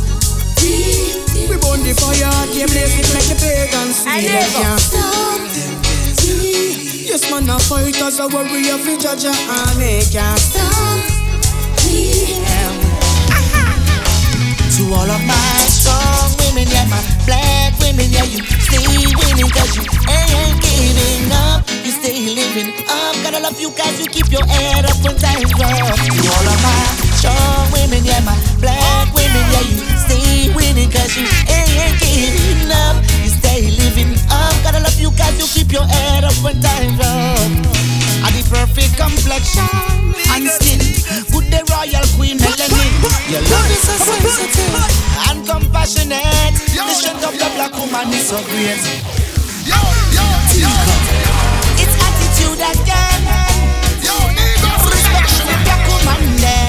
We 1.49 1.57
burn 1.57 1.81
the 1.81 1.95
fire, 1.97 2.29
they 2.53 2.67
blaze 2.67 2.99
it 2.99 3.09
like 3.15 3.25
the 3.25 3.37
pagans 3.41 4.05
them 4.05 4.21
can't 4.53 4.81
stop 4.81 5.41
Yes, 7.09 7.31
man, 7.31 7.49
a 7.49 7.59
fighters, 7.59 8.19
a 8.21 8.29
warrior 8.29 8.77
for 8.77 8.97
Jah 9.01 9.17
Jah 9.17 9.33
and 9.33 9.81
they 9.81 10.03
can't 10.13 10.39
stop 10.39 10.99
To 14.77 14.83
all 14.93 15.11
of 15.11 15.25
my 15.27 15.58
strong 15.89 16.37
women, 16.45 16.69
yeah, 16.69 16.85
my 16.93 17.01
black 17.25 17.73
women, 17.81 18.09
yeah, 18.13 18.25
you 18.29 18.45
stay 18.45 18.85
winning 18.85 19.51
cause 19.51 19.73
you 19.77 19.85
ain't 20.09 20.61
giving 20.61 21.33
up. 21.33 21.65
You 21.85 21.93
stay 21.93 22.29
living 22.29 22.73
up. 22.89 23.17
Gotta 23.25 23.41
love 23.41 23.59
you 23.61 23.71
guys, 23.73 23.97
you 24.01 24.07
keep 24.09 24.29
your 24.31 24.45
head 24.45 24.85
up 24.85 24.97
when 25.05 25.17
times 25.17 25.53
rough. 25.57 25.97
To 25.97 26.21
all 26.37 26.49
of 26.49 26.59
my 26.61 26.85
strong 27.17 27.73
women, 27.73 28.05
yeah, 28.05 28.21
my 28.21 28.37
black 28.61 29.09
women, 29.17 29.45
yeah, 29.53 29.65
you 29.65 29.79
stay 30.05 30.53
winning 30.53 30.91
cause 30.91 31.17
you 31.17 31.25
ain't 31.49 31.97
giving 32.01 32.69
up. 32.69 32.97
You 33.25 33.31
stay 33.33 33.73
living 33.73 34.13
up. 34.29 34.55
Gotta 34.63 34.81
love 34.81 34.99
you 35.01 35.11
guys, 35.17 35.37
you 35.41 35.49
keep 35.49 35.73
your 35.73 35.85
head 35.85 36.25
up 36.25 36.37
when 36.45 36.61
times 36.61 36.97
rough. 37.01 37.89
And 38.19 38.35
the 38.35 38.45
perfect 38.51 38.99
complexion 38.99 39.65
and 40.35 40.45
royal 41.79 42.07
queen 42.17 42.37
melanin. 42.39 42.93
Your 43.31 43.43
love 43.51 43.71
is 43.71 43.83
so 43.87 43.95
sensitive 44.03 44.75
and 45.31 45.47
compassionate. 45.47 46.55
The 46.75 46.95
strength 46.95 47.25
of 47.25 47.35
the 47.39 47.49
black 47.55 47.73
woman 47.79 48.13
is 48.13 48.27
so 48.29 48.39
great. 48.51 48.83
Yo, 49.71 49.79
yo, 50.17 50.27
yo. 50.59 50.73
It's 51.79 51.95
attitude 52.07 52.63
again. 52.73 53.23
Yo, 54.03 54.17
Respect 54.91 55.29
to 55.39 55.43
the 55.47 55.57
black 55.65 55.83
woman 55.87 56.37
there. 56.43 56.68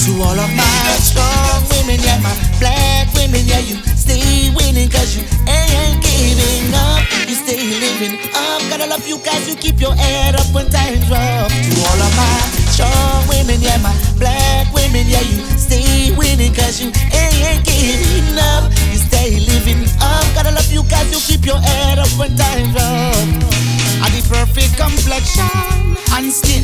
To 0.00 0.12
all 0.22 0.32
of 0.32 0.50
my 0.56 0.96
strong 0.96 1.60
women, 1.68 2.00
yeah, 2.00 2.16
my 2.24 2.32
black 2.58 3.12
women, 3.12 3.44
yeah, 3.44 3.60
you 3.60 3.76
stay 4.00 4.48
winning 4.56 4.88
cause 4.88 5.14
you 5.14 5.22
ain't 5.44 6.00
giving 6.00 6.72
up. 6.72 7.04
You 7.28 7.36
stay 7.36 7.60
living 7.60 8.16
up. 8.32 8.64
Gotta 8.72 8.86
love 8.86 9.06
you 9.06 9.18
guys, 9.18 9.46
you 9.46 9.54
keep 9.56 9.78
your 9.78 9.94
head 9.94 10.36
up 10.36 10.48
when 10.54 10.70
times 10.70 11.04
rough. 11.10 11.52
To 11.52 11.72
all 11.84 12.00
of 12.00 12.12
my 12.16 12.40
strong 12.72 13.28
women, 13.28 13.60
yeah, 13.60 13.76
my 13.84 13.92
black 14.16 14.72
women, 14.72 15.04
yeah, 15.06 15.20
you 15.20 15.44
stay 15.60 16.16
winning 16.16 16.54
cause 16.54 16.80
you 16.80 16.88
ain't 17.12 17.60
giving 17.68 18.38
up. 18.56 18.72
You 18.88 18.96
stay 18.96 19.38
living 19.38 19.84
up. 20.00 20.24
Gotta 20.32 20.50
love 20.50 20.72
you 20.72 20.82
guys, 20.88 21.12
you 21.12 21.20
keep 21.28 21.44
your 21.44 21.60
head 21.60 21.98
up 21.98 22.08
when 22.16 22.34
times 22.36 22.72
rough. 22.72 23.20
And 24.00 24.12
the 24.16 24.24
perfect 24.32 24.80
complexion 24.80 25.99
and 26.16 26.32
skin. 26.32 26.62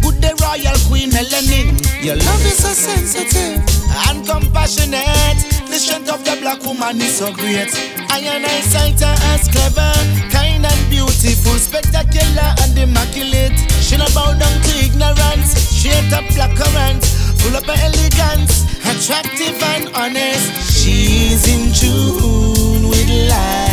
Good 0.00 0.20
the 0.22 0.32
royal 0.42 0.78
queen 0.88 1.10
melanin. 1.10 1.76
Your 2.04 2.16
love 2.16 2.44
is 2.46 2.58
so 2.58 2.72
sensitive 2.72 3.60
and 4.08 4.26
compassionate. 4.26 5.38
The 5.68 5.78
strength 5.78 6.10
of 6.10 6.24
the 6.24 6.36
black 6.40 6.62
woman 6.64 7.00
is 7.00 7.18
so 7.18 7.32
great. 7.32 7.72
I 8.10 8.20
and 8.20 8.46
I 8.46 8.60
sight 8.60 9.00
her 9.00 9.16
as 9.34 9.48
clever, 9.48 9.92
kind 10.30 10.64
and 10.64 10.82
beautiful, 10.90 11.58
spectacular 11.58 12.54
and 12.62 12.78
immaculate. 12.78 13.56
She 13.82 13.96
not 13.96 14.12
bow 14.14 14.32
down 14.32 14.56
to 14.62 14.72
ignorance, 14.78 15.52
straight 15.58 16.12
up 16.12 16.24
black 16.34 16.56
current, 16.56 17.04
full 17.40 17.56
of 17.56 17.68
elegance, 17.68 18.64
attractive 18.86 19.60
and 19.74 19.88
honest. 19.94 20.46
She's 20.72 21.44
in 21.48 21.72
tune 21.72 22.88
with 22.88 23.08
life. 23.28 23.65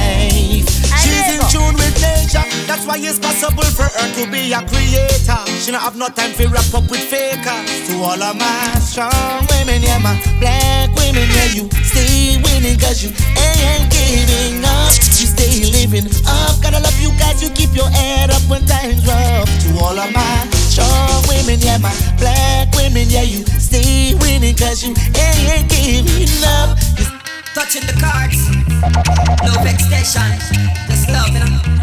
That's 2.84 3.00
why 3.00 3.08
it's 3.08 3.18
possible 3.18 3.64
for 3.64 3.88
her 3.88 4.08
to 4.12 4.28
be 4.28 4.52
a 4.52 4.60
creator. 4.60 5.40
She 5.56 5.72
don't 5.72 5.80
have 5.80 5.96
no 5.96 6.12
time 6.12 6.36
for 6.36 6.52
wrap 6.52 6.68
up 6.76 6.84
with 6.92 7.00
fakers. 7.00 7.64
To 7.88 7.96
all 8.04 8.20
of 8.20 8.36
my 8.36 8.76
strong 8.84 9.48
women, 9.56 9.80
yeah, 9.80 10.04
my 10.04 10.12
black 10.44 10.92
women, 11.00 11.24
yeah, 11.32 11.56
you 11.56 11.72
stay 11.80 12.36
winning 12.44 12.76
cause 12.76 13.00
you 13.00 13.16
ain't 13.40 13.88
giving 13.88 14.60
up. 14.68 14.92
You 15.16 15.32
stay 15.32 15.64
living 15.72 16.12
up. 16.28 16.60
Gotta 16.60 16.84
love 16.84 17.00
you 17.00 17.16
guys, 17.16 17.40
you 17.40 17.48
keep 17.56 17.72
your 17.72 17.88
head 17.88 18.36
up 18.36 18.44
when 18.52 18.68
times 18.68 19.08
rough. 19.08 19.48
To 19.64 19.80
all 19.80 19.96
of 19.96 20.12
my 20.12 20.44
strong 20.68 21.24
women, 21.32 21.64
yeah, 21.64 21.80
my 21.80 21.96
black 22.20 22.68
women, 22.76 23.08
yeah, 23.08 23.24
you 23.24 23.48
stay 23.64 24.12
winning 24.20 24.60
cause 24.60 24.84
you 24.84 24.92
ain't 25.16 25.72
giving 25.72 26.28
up. 26.60 26.76
You 27.00 27.08
Touching 27.56 27.86
the 27.88 27.94
cards, 28.02 28.50
no 29.40 29.56
vexation, 29.64 30.36
just 30.90 31.08
love. 31.08 31.83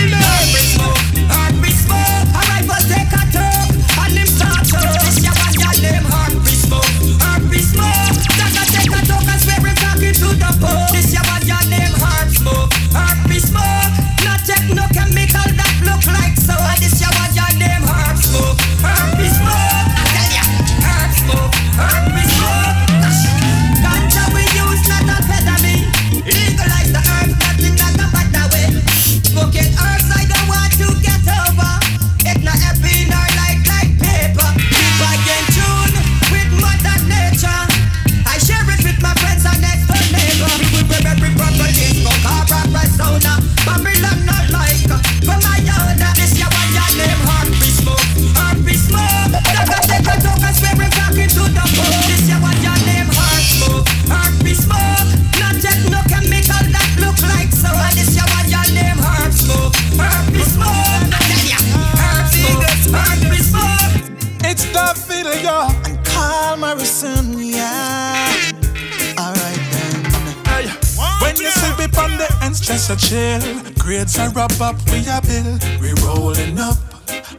chill. 73.01 73.41
Grades 73.77 74.17
are 74.19 74.37
up, 74.37 74.59
up, 74.61 74.75
we 74.91 74.99
a 75.07 75.21
bill. 75.21 75.57
We 75.81 75.93
rolling 76.05 76.59
up, 76.59 76.77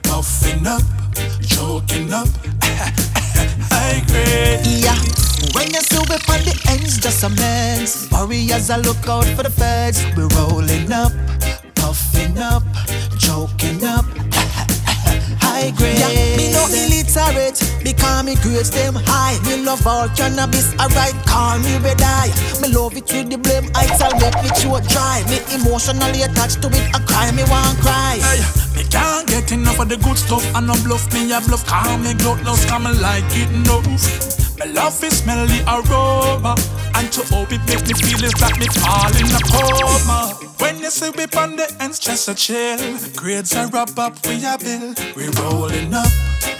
puffing 0.02 0.66
up, 0.66 0.82
choking 1.46 2.12
up. 2.12 2.28
High 3.70 4.02
grade. 4.10 4.66
Yeah. 4.66 4.98
When 5.54 5.68
you 5.74 5.80
see 5.80 5.98
we 6.10 6.16
find 6.26 6.44
the 6.44 6.54
ends, 6.70 6.98
just 6.98 7.22
a 7.24 7.28
mess. 7.28 8.10
Warriors, 8.10 8.70
I 8.70 8.76
look 8.78 9.08
out 9.08 9.26
for 9.36 9.42
the 9.42 9.50
feds. 9.50 10.04
We 10.16 10.24
rolling 10.36 10.92
up, 10.92 11.12
puffing 11.74 12.38
up, 12.38 12.62
choking 13.18 13.84
up 13.84 14.31
high 15.62 15.70
grade. 15.78 15.98
Yeah, 15.98 16.36
me 16.36 16.50
no 16.50 16.66
illiterate 16.66 17.62
because 17.82 18.24
me 18.24 18.34
grades 18.42 18.70
them 18.70 18.94
high. 18.94 19.38
Me 19.46 19.62
love 19.62 19.86
all 19.86 20.08
cannabis, 20.10 20.74
alright, 20.80 21.14
call 21.26 21.58
me 21.60 21.78
red 21.78 22.02
eye. 22.02 22.30
Me 22.60 22.68
love 22.68 22.96
it 22.96 23.06
with 23.12 23.30
the 23.30 23.38
blame, 23.38 23.70
I 23.74 23.86
tell 23.98 24.12
make 24.18 24.34
me 24.42 24.50
you 24.58 24.74
dry. 24.90 25.22
Me 25.30 25.38
emotionally 25.54 26.22
attached 26.22 26.62
to 26.62 26.68
it, 26.68 26.84
I 26.94 26.98
cry, 27.06 27.30
me 27.32 27.44
want 27.46 27.78
cry. 27.78 28.18
Hey, 28.18 28.42
me 28.74 28.82
can't 28.88 29.26
get 29.28 29.52
enough 29.52 29.78
of 29.78 29.88
the 29.88 29.96
good 29.96 30.18
stuff, 30.18 30.44
and 30.54 30.66
no 30.66 30.74
bluff 30.82 31.06
me, 31.12 31.32
I 31.32 31.40
bluff. 31.46 31.66
Calm 31.66 32.02
me, 32.02 32.14
got 32.14 32.42
lost, 32.44 32.66
come 32.68 32.84
like 33.00 33.24
it 33.38 33.50
no. 33.66 33.80
My 34.58 34.66
love 34.66 35.02
is 35.02 35.22
smelly 35.22 35.60
aroma, 35.66 36.54
and 36.94 37.10
to 37.12 37.22
hope 37.34 37.52
it 37.52 37.62
make 37.66 37.82
me 37.86 37.94
feel 37.94 38.22
is 38.22 38.34
that 38.38 38.58
me 38.58 38.66
falling 38.78 39.30
apart 39.34 39.71
see 41.02 41.10
we 41.16 41.24
on 41.38 41.56
the 41.56 41.66
ends, 41.80 41.98
just 41.98 42.28
a 42.28 42.34
chill. 42.34 42.78
Grades 43.16 43.54
are 43.54 43.74
up, 43.76 43.98
up, 43.98 44.14
we 44.26 44.44
a 44.44 44.56
bill. 44.58 44.94
We 45.16 45.26
rolling 45.40 45.92
up, 45.94 46.12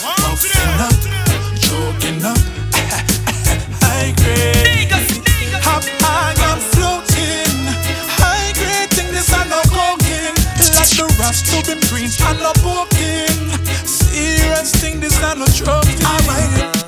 puffing 0.03 0.79
up, 0.87 0.99
choking 1.63 2.25
up. 2.25 2.39
High 3.83 4.13
grade, 4.21 4.91
hop 5.63 5.85
high, 6.03 6.35
I'm 6.49 6.59
floating. 6.73 7.59
High 8.19 8.53
grade, 8.59 8.91
think 8.91 9.11
this 9.11 9.33
I 9.33 9.45
no 9.45 9.57
not 9.57 9.69
coking. 9.71 10.35
Like 10.75 10.91
the 10.99 11.07
rust 11.21 11.47
to 11.47 11.59
be 11.67 11.75
green. 11.89 12.11
I 12.21 12.33
no 12.35 12.43
not 12.43 12.57
poking. 12.67 13.43
Serious 13.87 14.73
thing, 14.73 15.01
this 15.01 15.23
I'm 15.23 15.39
not 15.39 15.51
joking. 15.51 16.82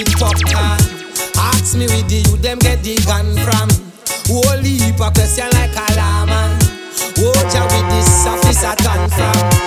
it 0.00 0.08
popcorn. 0.18 0.78
Ask 1.36 1.76
me 1.76 1.86
where 1.86 2.02
the 2.02 2.22
youth 2.26 2.42
them 2.42 2.58
get 2.58 2.82
the 2.82 2.96
gun 3.06 3.34
from. 3.44 3.68
Holy 4.26 4.76
heap 4.78 5.00
a 5.00 5.10
question 5.10 5.48
like 5.52 5.74
a 5.74 5.86
lawman. 5.96 6.58
Watch 7.18 7.54
out 7.56 7.70
with 7.72 7.90
this 7.90 8.26
office 8.26 8.64
officer 8.64 8.82
gun 8.84 9.08
from. 9.10 9.57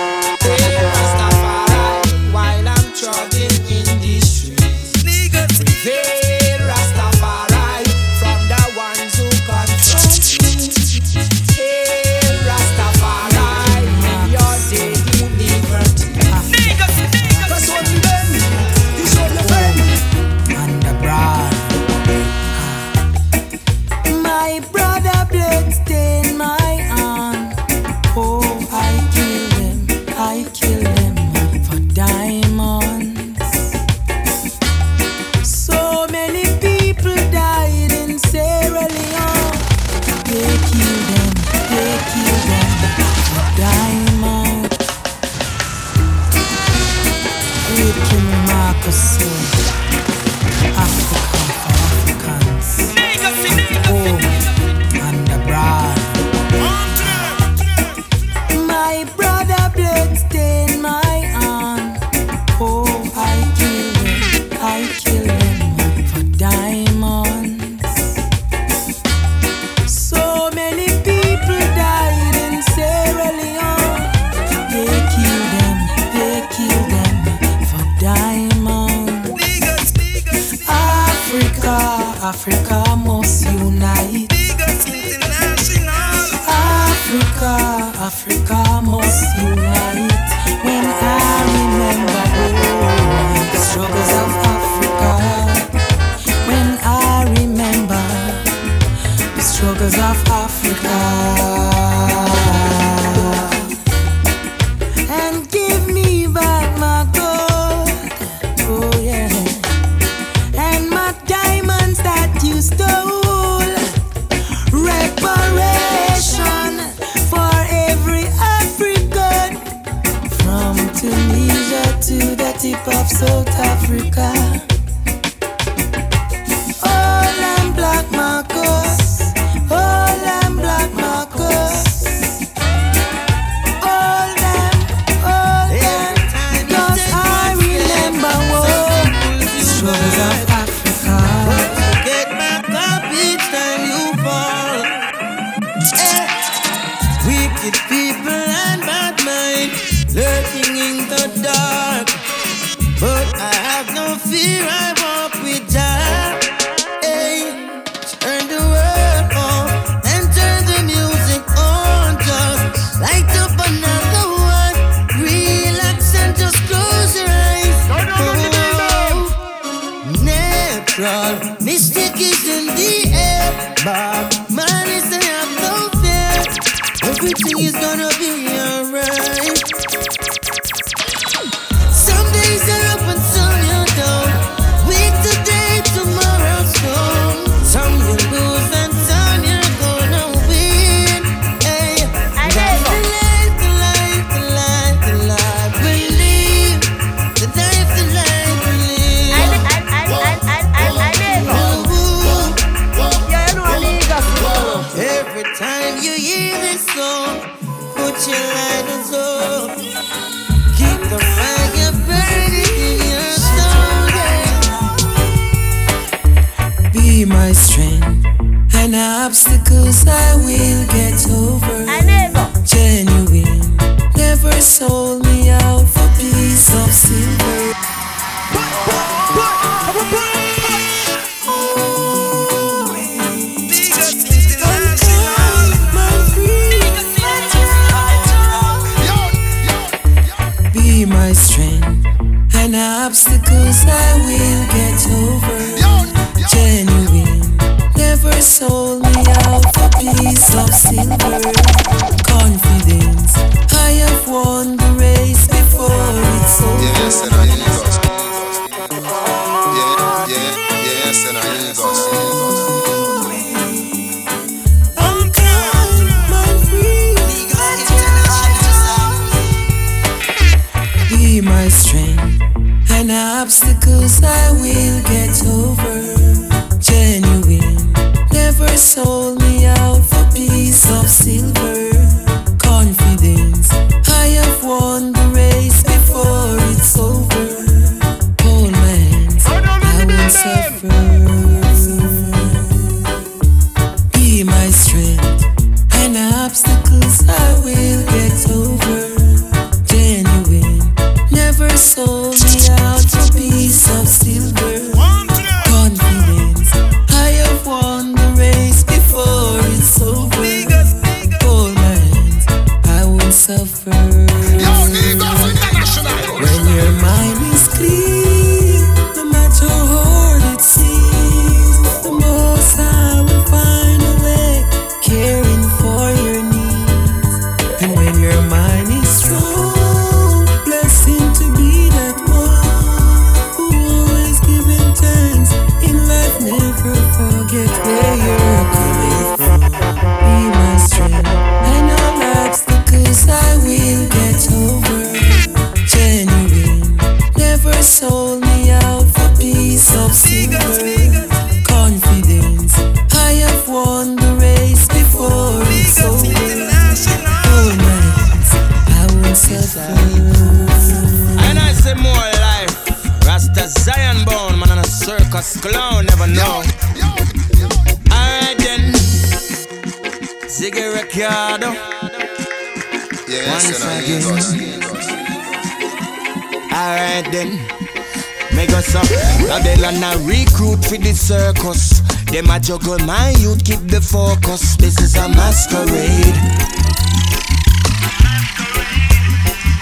This, 384.62 384.76
this 384.76 385.00
is 385.00 385.16
a 385.16 385.28
masquerade. 385.28 386.36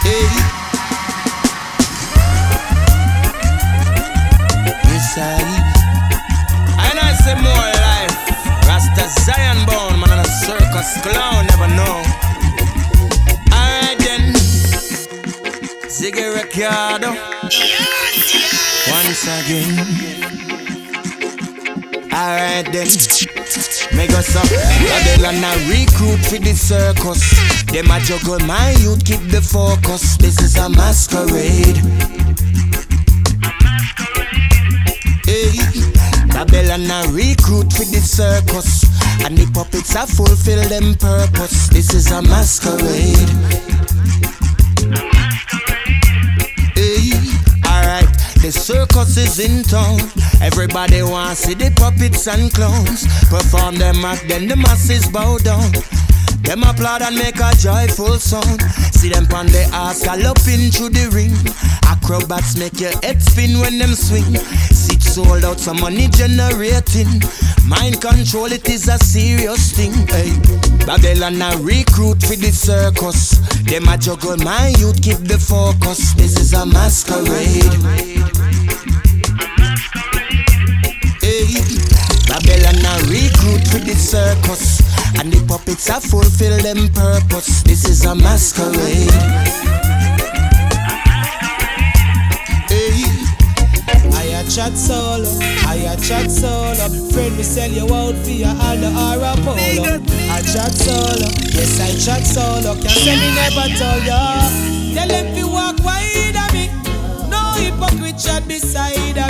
Hey. 0.00 0.24
Yes, 4.88 5.18
I. 5.18 5.44
I 6.78 6.94
more. 7.44 7.68
Rasta 8.66 9.04
Zion 9.20 9.66
man, 10.00 10.18
a 10.18 10.24
circus 10.24 10.96
clown, 11.02 11.44
never 11.44 11.68
know. 11.76 12.00
Alright 13.52 13.98
then. 13.98 14.32
Ziggy 15.92 16.24
Ricardo. 16.34 17.10
Once 18.88 19.24
again. 19.28 20.39
Alright, 22.12 22.66
then, 22.72 22.88
make 23.94 24.10
us 24.10 24.34
up. 24.34 24.48
Babylon 24.50 25.44
a 25.44 25.52
recruit 25.70 26.18
for 26.26 26.38
the 26.38 26.54
circus. 26.54 27.22
Them 27.70 27.90
a 27.90 28.00
juggle 28.00 28.40
my 28.46 28.72
youth, 28.82 29.04
keep 29.04 29.20
the 29.30 29.40
focus. 29.40 30.16
This 30.16 30.40
is 30.42 30.56
a 30.56 30.68
masquerade. 30.68 31.78
Hey, 35.24 35.54
Babylon 36.34 36.90
a 36.90 37.06
recruit 37.12 37.72
for 37.72 37.86
the 37.86 38.02
circus. 38.02 38.84
And 39.24 39.38
the 39.38 39.48
puppets 39.54 39.94
a 39.94 40.04
fulfill 40.04 40.68
them 40.68 40.94
purpose. 40.96 41.68
This 41.68 41.94
is 41.94 42.10
a 42.10 42.22
masquerade. 42.22 43.30
Circus 48.52 49.16
is 49.16 49.38
in 49.38 49.62
town. 49.64 50.00
Everybody 50.40 51.02
wants 51.02 51.42
to 51.42 51.48
see 51.48 51.54
the 51.54 51.70
puppets 51.76 52.26
and 52.26 52.52
clowns 52.52 53.06
perform 53.28 53.76
them 53.76 54.04
act, 54.04 54.28
then 54.28 54.48
the 54.48 54.56
masses 54.56 55.08
bow 55.08 55.38
down. 55.38 55.72
Them 56.42 56.62
applaud 56.64 57.02
and 57.02 57.16
make 57.16 57.38
a 57.38 57.52
joyful 57.56 58.18
sound. 58.18 58.62
See 58.96 59.10
them 59.10 59.26
on 59.34 59.46
the 59.46 59.68
ass 59.72 60.02
galloping 60.02 60.70
through 60.72 60.90
the 60.90 61.08
ring. 61.12 61.36
Acrobats 61.86 62.56
make 62.56 62.80
your 62.80 62.92
head 63.02 63.22
spin 63.22 63.60
when 63.60 63.78
them 63.78 63.94
swing. 63.94 64.34
Sold 65.10 65.44
out, 65.44 65.58
some 65.58 65.80
money 65.80 66.06
generating. 66.06 67.20
Mind 67.66 68.00
control, 68.00 68.52
it 68.52 68.68
is 68.68 68.86
a 68.86 68.96
serious 68.96 69.72
thing. 69.72 69.92
Hey. 70.06 70.30
Babylon 70.86 71.42
a 71.42 71.58
recruit 71.58 72.22
for 72.22 72.36
the 72.36 72.52
circus. 72.54 73.30
Them 73.66 73.88
a 73.88 73.98
juggle 73.98 74.36
my 74.36 74.68
youth, 74.78 75.02
keep 75.02 75.18
the 75.18 75.36
focus. 75.36 76.14
This 76.14 76.38
is 76.38 76.52
a 76.52 76.64
masquerade. 76.64 77.66
Babylon 82.30 82.78
a 82.86 82.94
recruit 83.10 83.66
for 83.66 83.82
the 83.82 83.96
circus. 83.98 84.78
And 85.18 85.32
the 85.32 85.44
puppets 85.48 85.88
a 85.88 86.00
fulfill 86.00 86.56
them 86.62 86.88
purpose. 86.94 87.64
This 87.64 87.84
is 87.84 88.04
a 88.04 88.14
masquerade. 88.14 89.89
Chat 94.50 94.76
solo, 94.76 95.30
I 95.68 95.86
a 95.86 95.96
chat 95.96 96.28
solo. 96.28 96.74
Friend, 97.12 97.36
me 97.36 97.42
sell 97.44 97.70
you 97.70 97.86
out 97.94 98.16
for 98.16 98.30
your 98.30 98.48
Aldo 98.48 98.90
or 98.90 99.22
a 99.22 99.36
polo. 99.46 100.02
I 100.26 100.42
chat 100.42 100.74
solo, 100.74 101.30
yes 101.54 101.78
I 101.78 101.94
chat 101.94 102.26
solo. 102.26 102.74
Can't 102.74 102.90
say 102.90 103.14
me 103.14 103.30
never 103.38 103.68
told 103.78 104.04
ya. 104.04 104.42
Tell 104.92 105.06
them 105.06 105.34
fi 105.34 105.44
walk 105.44 105.78
wide 105.84 106.34
of 106.34 106.52
me. 106.52 106.66
No 107.30 107.54
hypocrite 107.62 108.18
chat 108.18 108.48
beside 108.48 109.18
of 109.18 109.29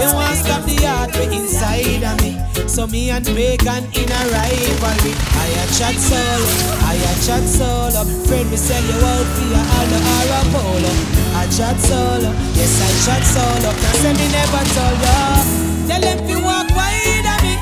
They 0.00 0.08
want 0.16 0.32
stop 0.32 0.64
the 0.64 0.80
heart 0.88 1.12
way 1.12 1.28
inside 1.28 2.00
of 2.00 2.16
me. 2.24 2.40
So 2.64 2.86
me 2.86 3.10
and 3.10 3.26
Pagan 3.36 3.84
in 3.92 4.08
a 4.08 4.20
rivalry. 4.32 5.12
I 5.12 5.48
a 5.60 5.64
chat 5.76 5.92
solo, 6.00 6.48
I 6.88 6.96
a 6.96 7.12
chat 7.20 7.44
solo. 7.44 8.08
Friend, 8.24 8.48
me 8.48 8.56
sell 8.56 8.80
you 8.80 8.96
out 8.96 9.28
for 9.36 9.44
your 9.44 9.60
Aldo 9.60 9.98
or 10.00 10.24
a 10.32 10.42
polo. 10.56 10.92
I 11.36 11.44
chat 11.52 11.76
solo, 11.84 12.32
yes 12.56 12.80
I 12.80 12.90
chat 13.04 13.22
solo. 13.28 13.68
Can't 13.76 13.96
say 14.00 14.12
me 14.16 14.26
never 14.32 14.64
told 14.72 14.98
ya. 15.04 15.44
Tell 15.84 16.00
them 16.00 16.18
fi 16.24 16.36
walk 16.48 16.72
wide 16.72 17.28
of 17.28 17.38
me. 17.44 17.60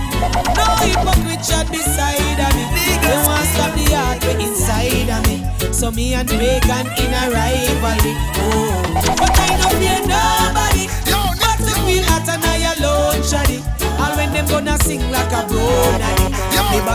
No 0.55 0.67
hypocrite 0.79 1.43
chat 1.43 1.67
beside 1.75 2.39
of 2.39 2.55
me. 2.55 2.65
They 3.03 3.19
want 3.27 3.51
stop 3.51 3.75
the 3.75 3.87
heart 3.99 4.23
way 4.23 4.39
inside 4.47 5.11
of 5.11 5.27
me. 5.27 5.43
So 5.75 5.91
me 5.91 6.15
and 6.15 6.29
Pagan 6.29 6.87
in 7.03 7.11
a 7.19 7.35
rivalry. 7.35 8.15
Oh, 8.47 8.79
but 9.19 9.35
I 9.35 9.59
don't 9.59 9.75
fear 9.83 9.99
nobody. 10.07 11.08
But 13.31 13.45
to 13.45 13.53
feel 13.53 13.61
hot 13.61 13.69
and 13.69 13.69
I 13.69 13.77
alone, 13.79 13.93
shawty. 13.93 14.01
All 14.01 14.17
when 14.17 14.33
them 14.33 14.47
gonna 14.47 14.79
sing 14.79 15.01
like 15.11 15.33
a 15.33 15.47
bro, 15.47 15.61
body 16.73 16.89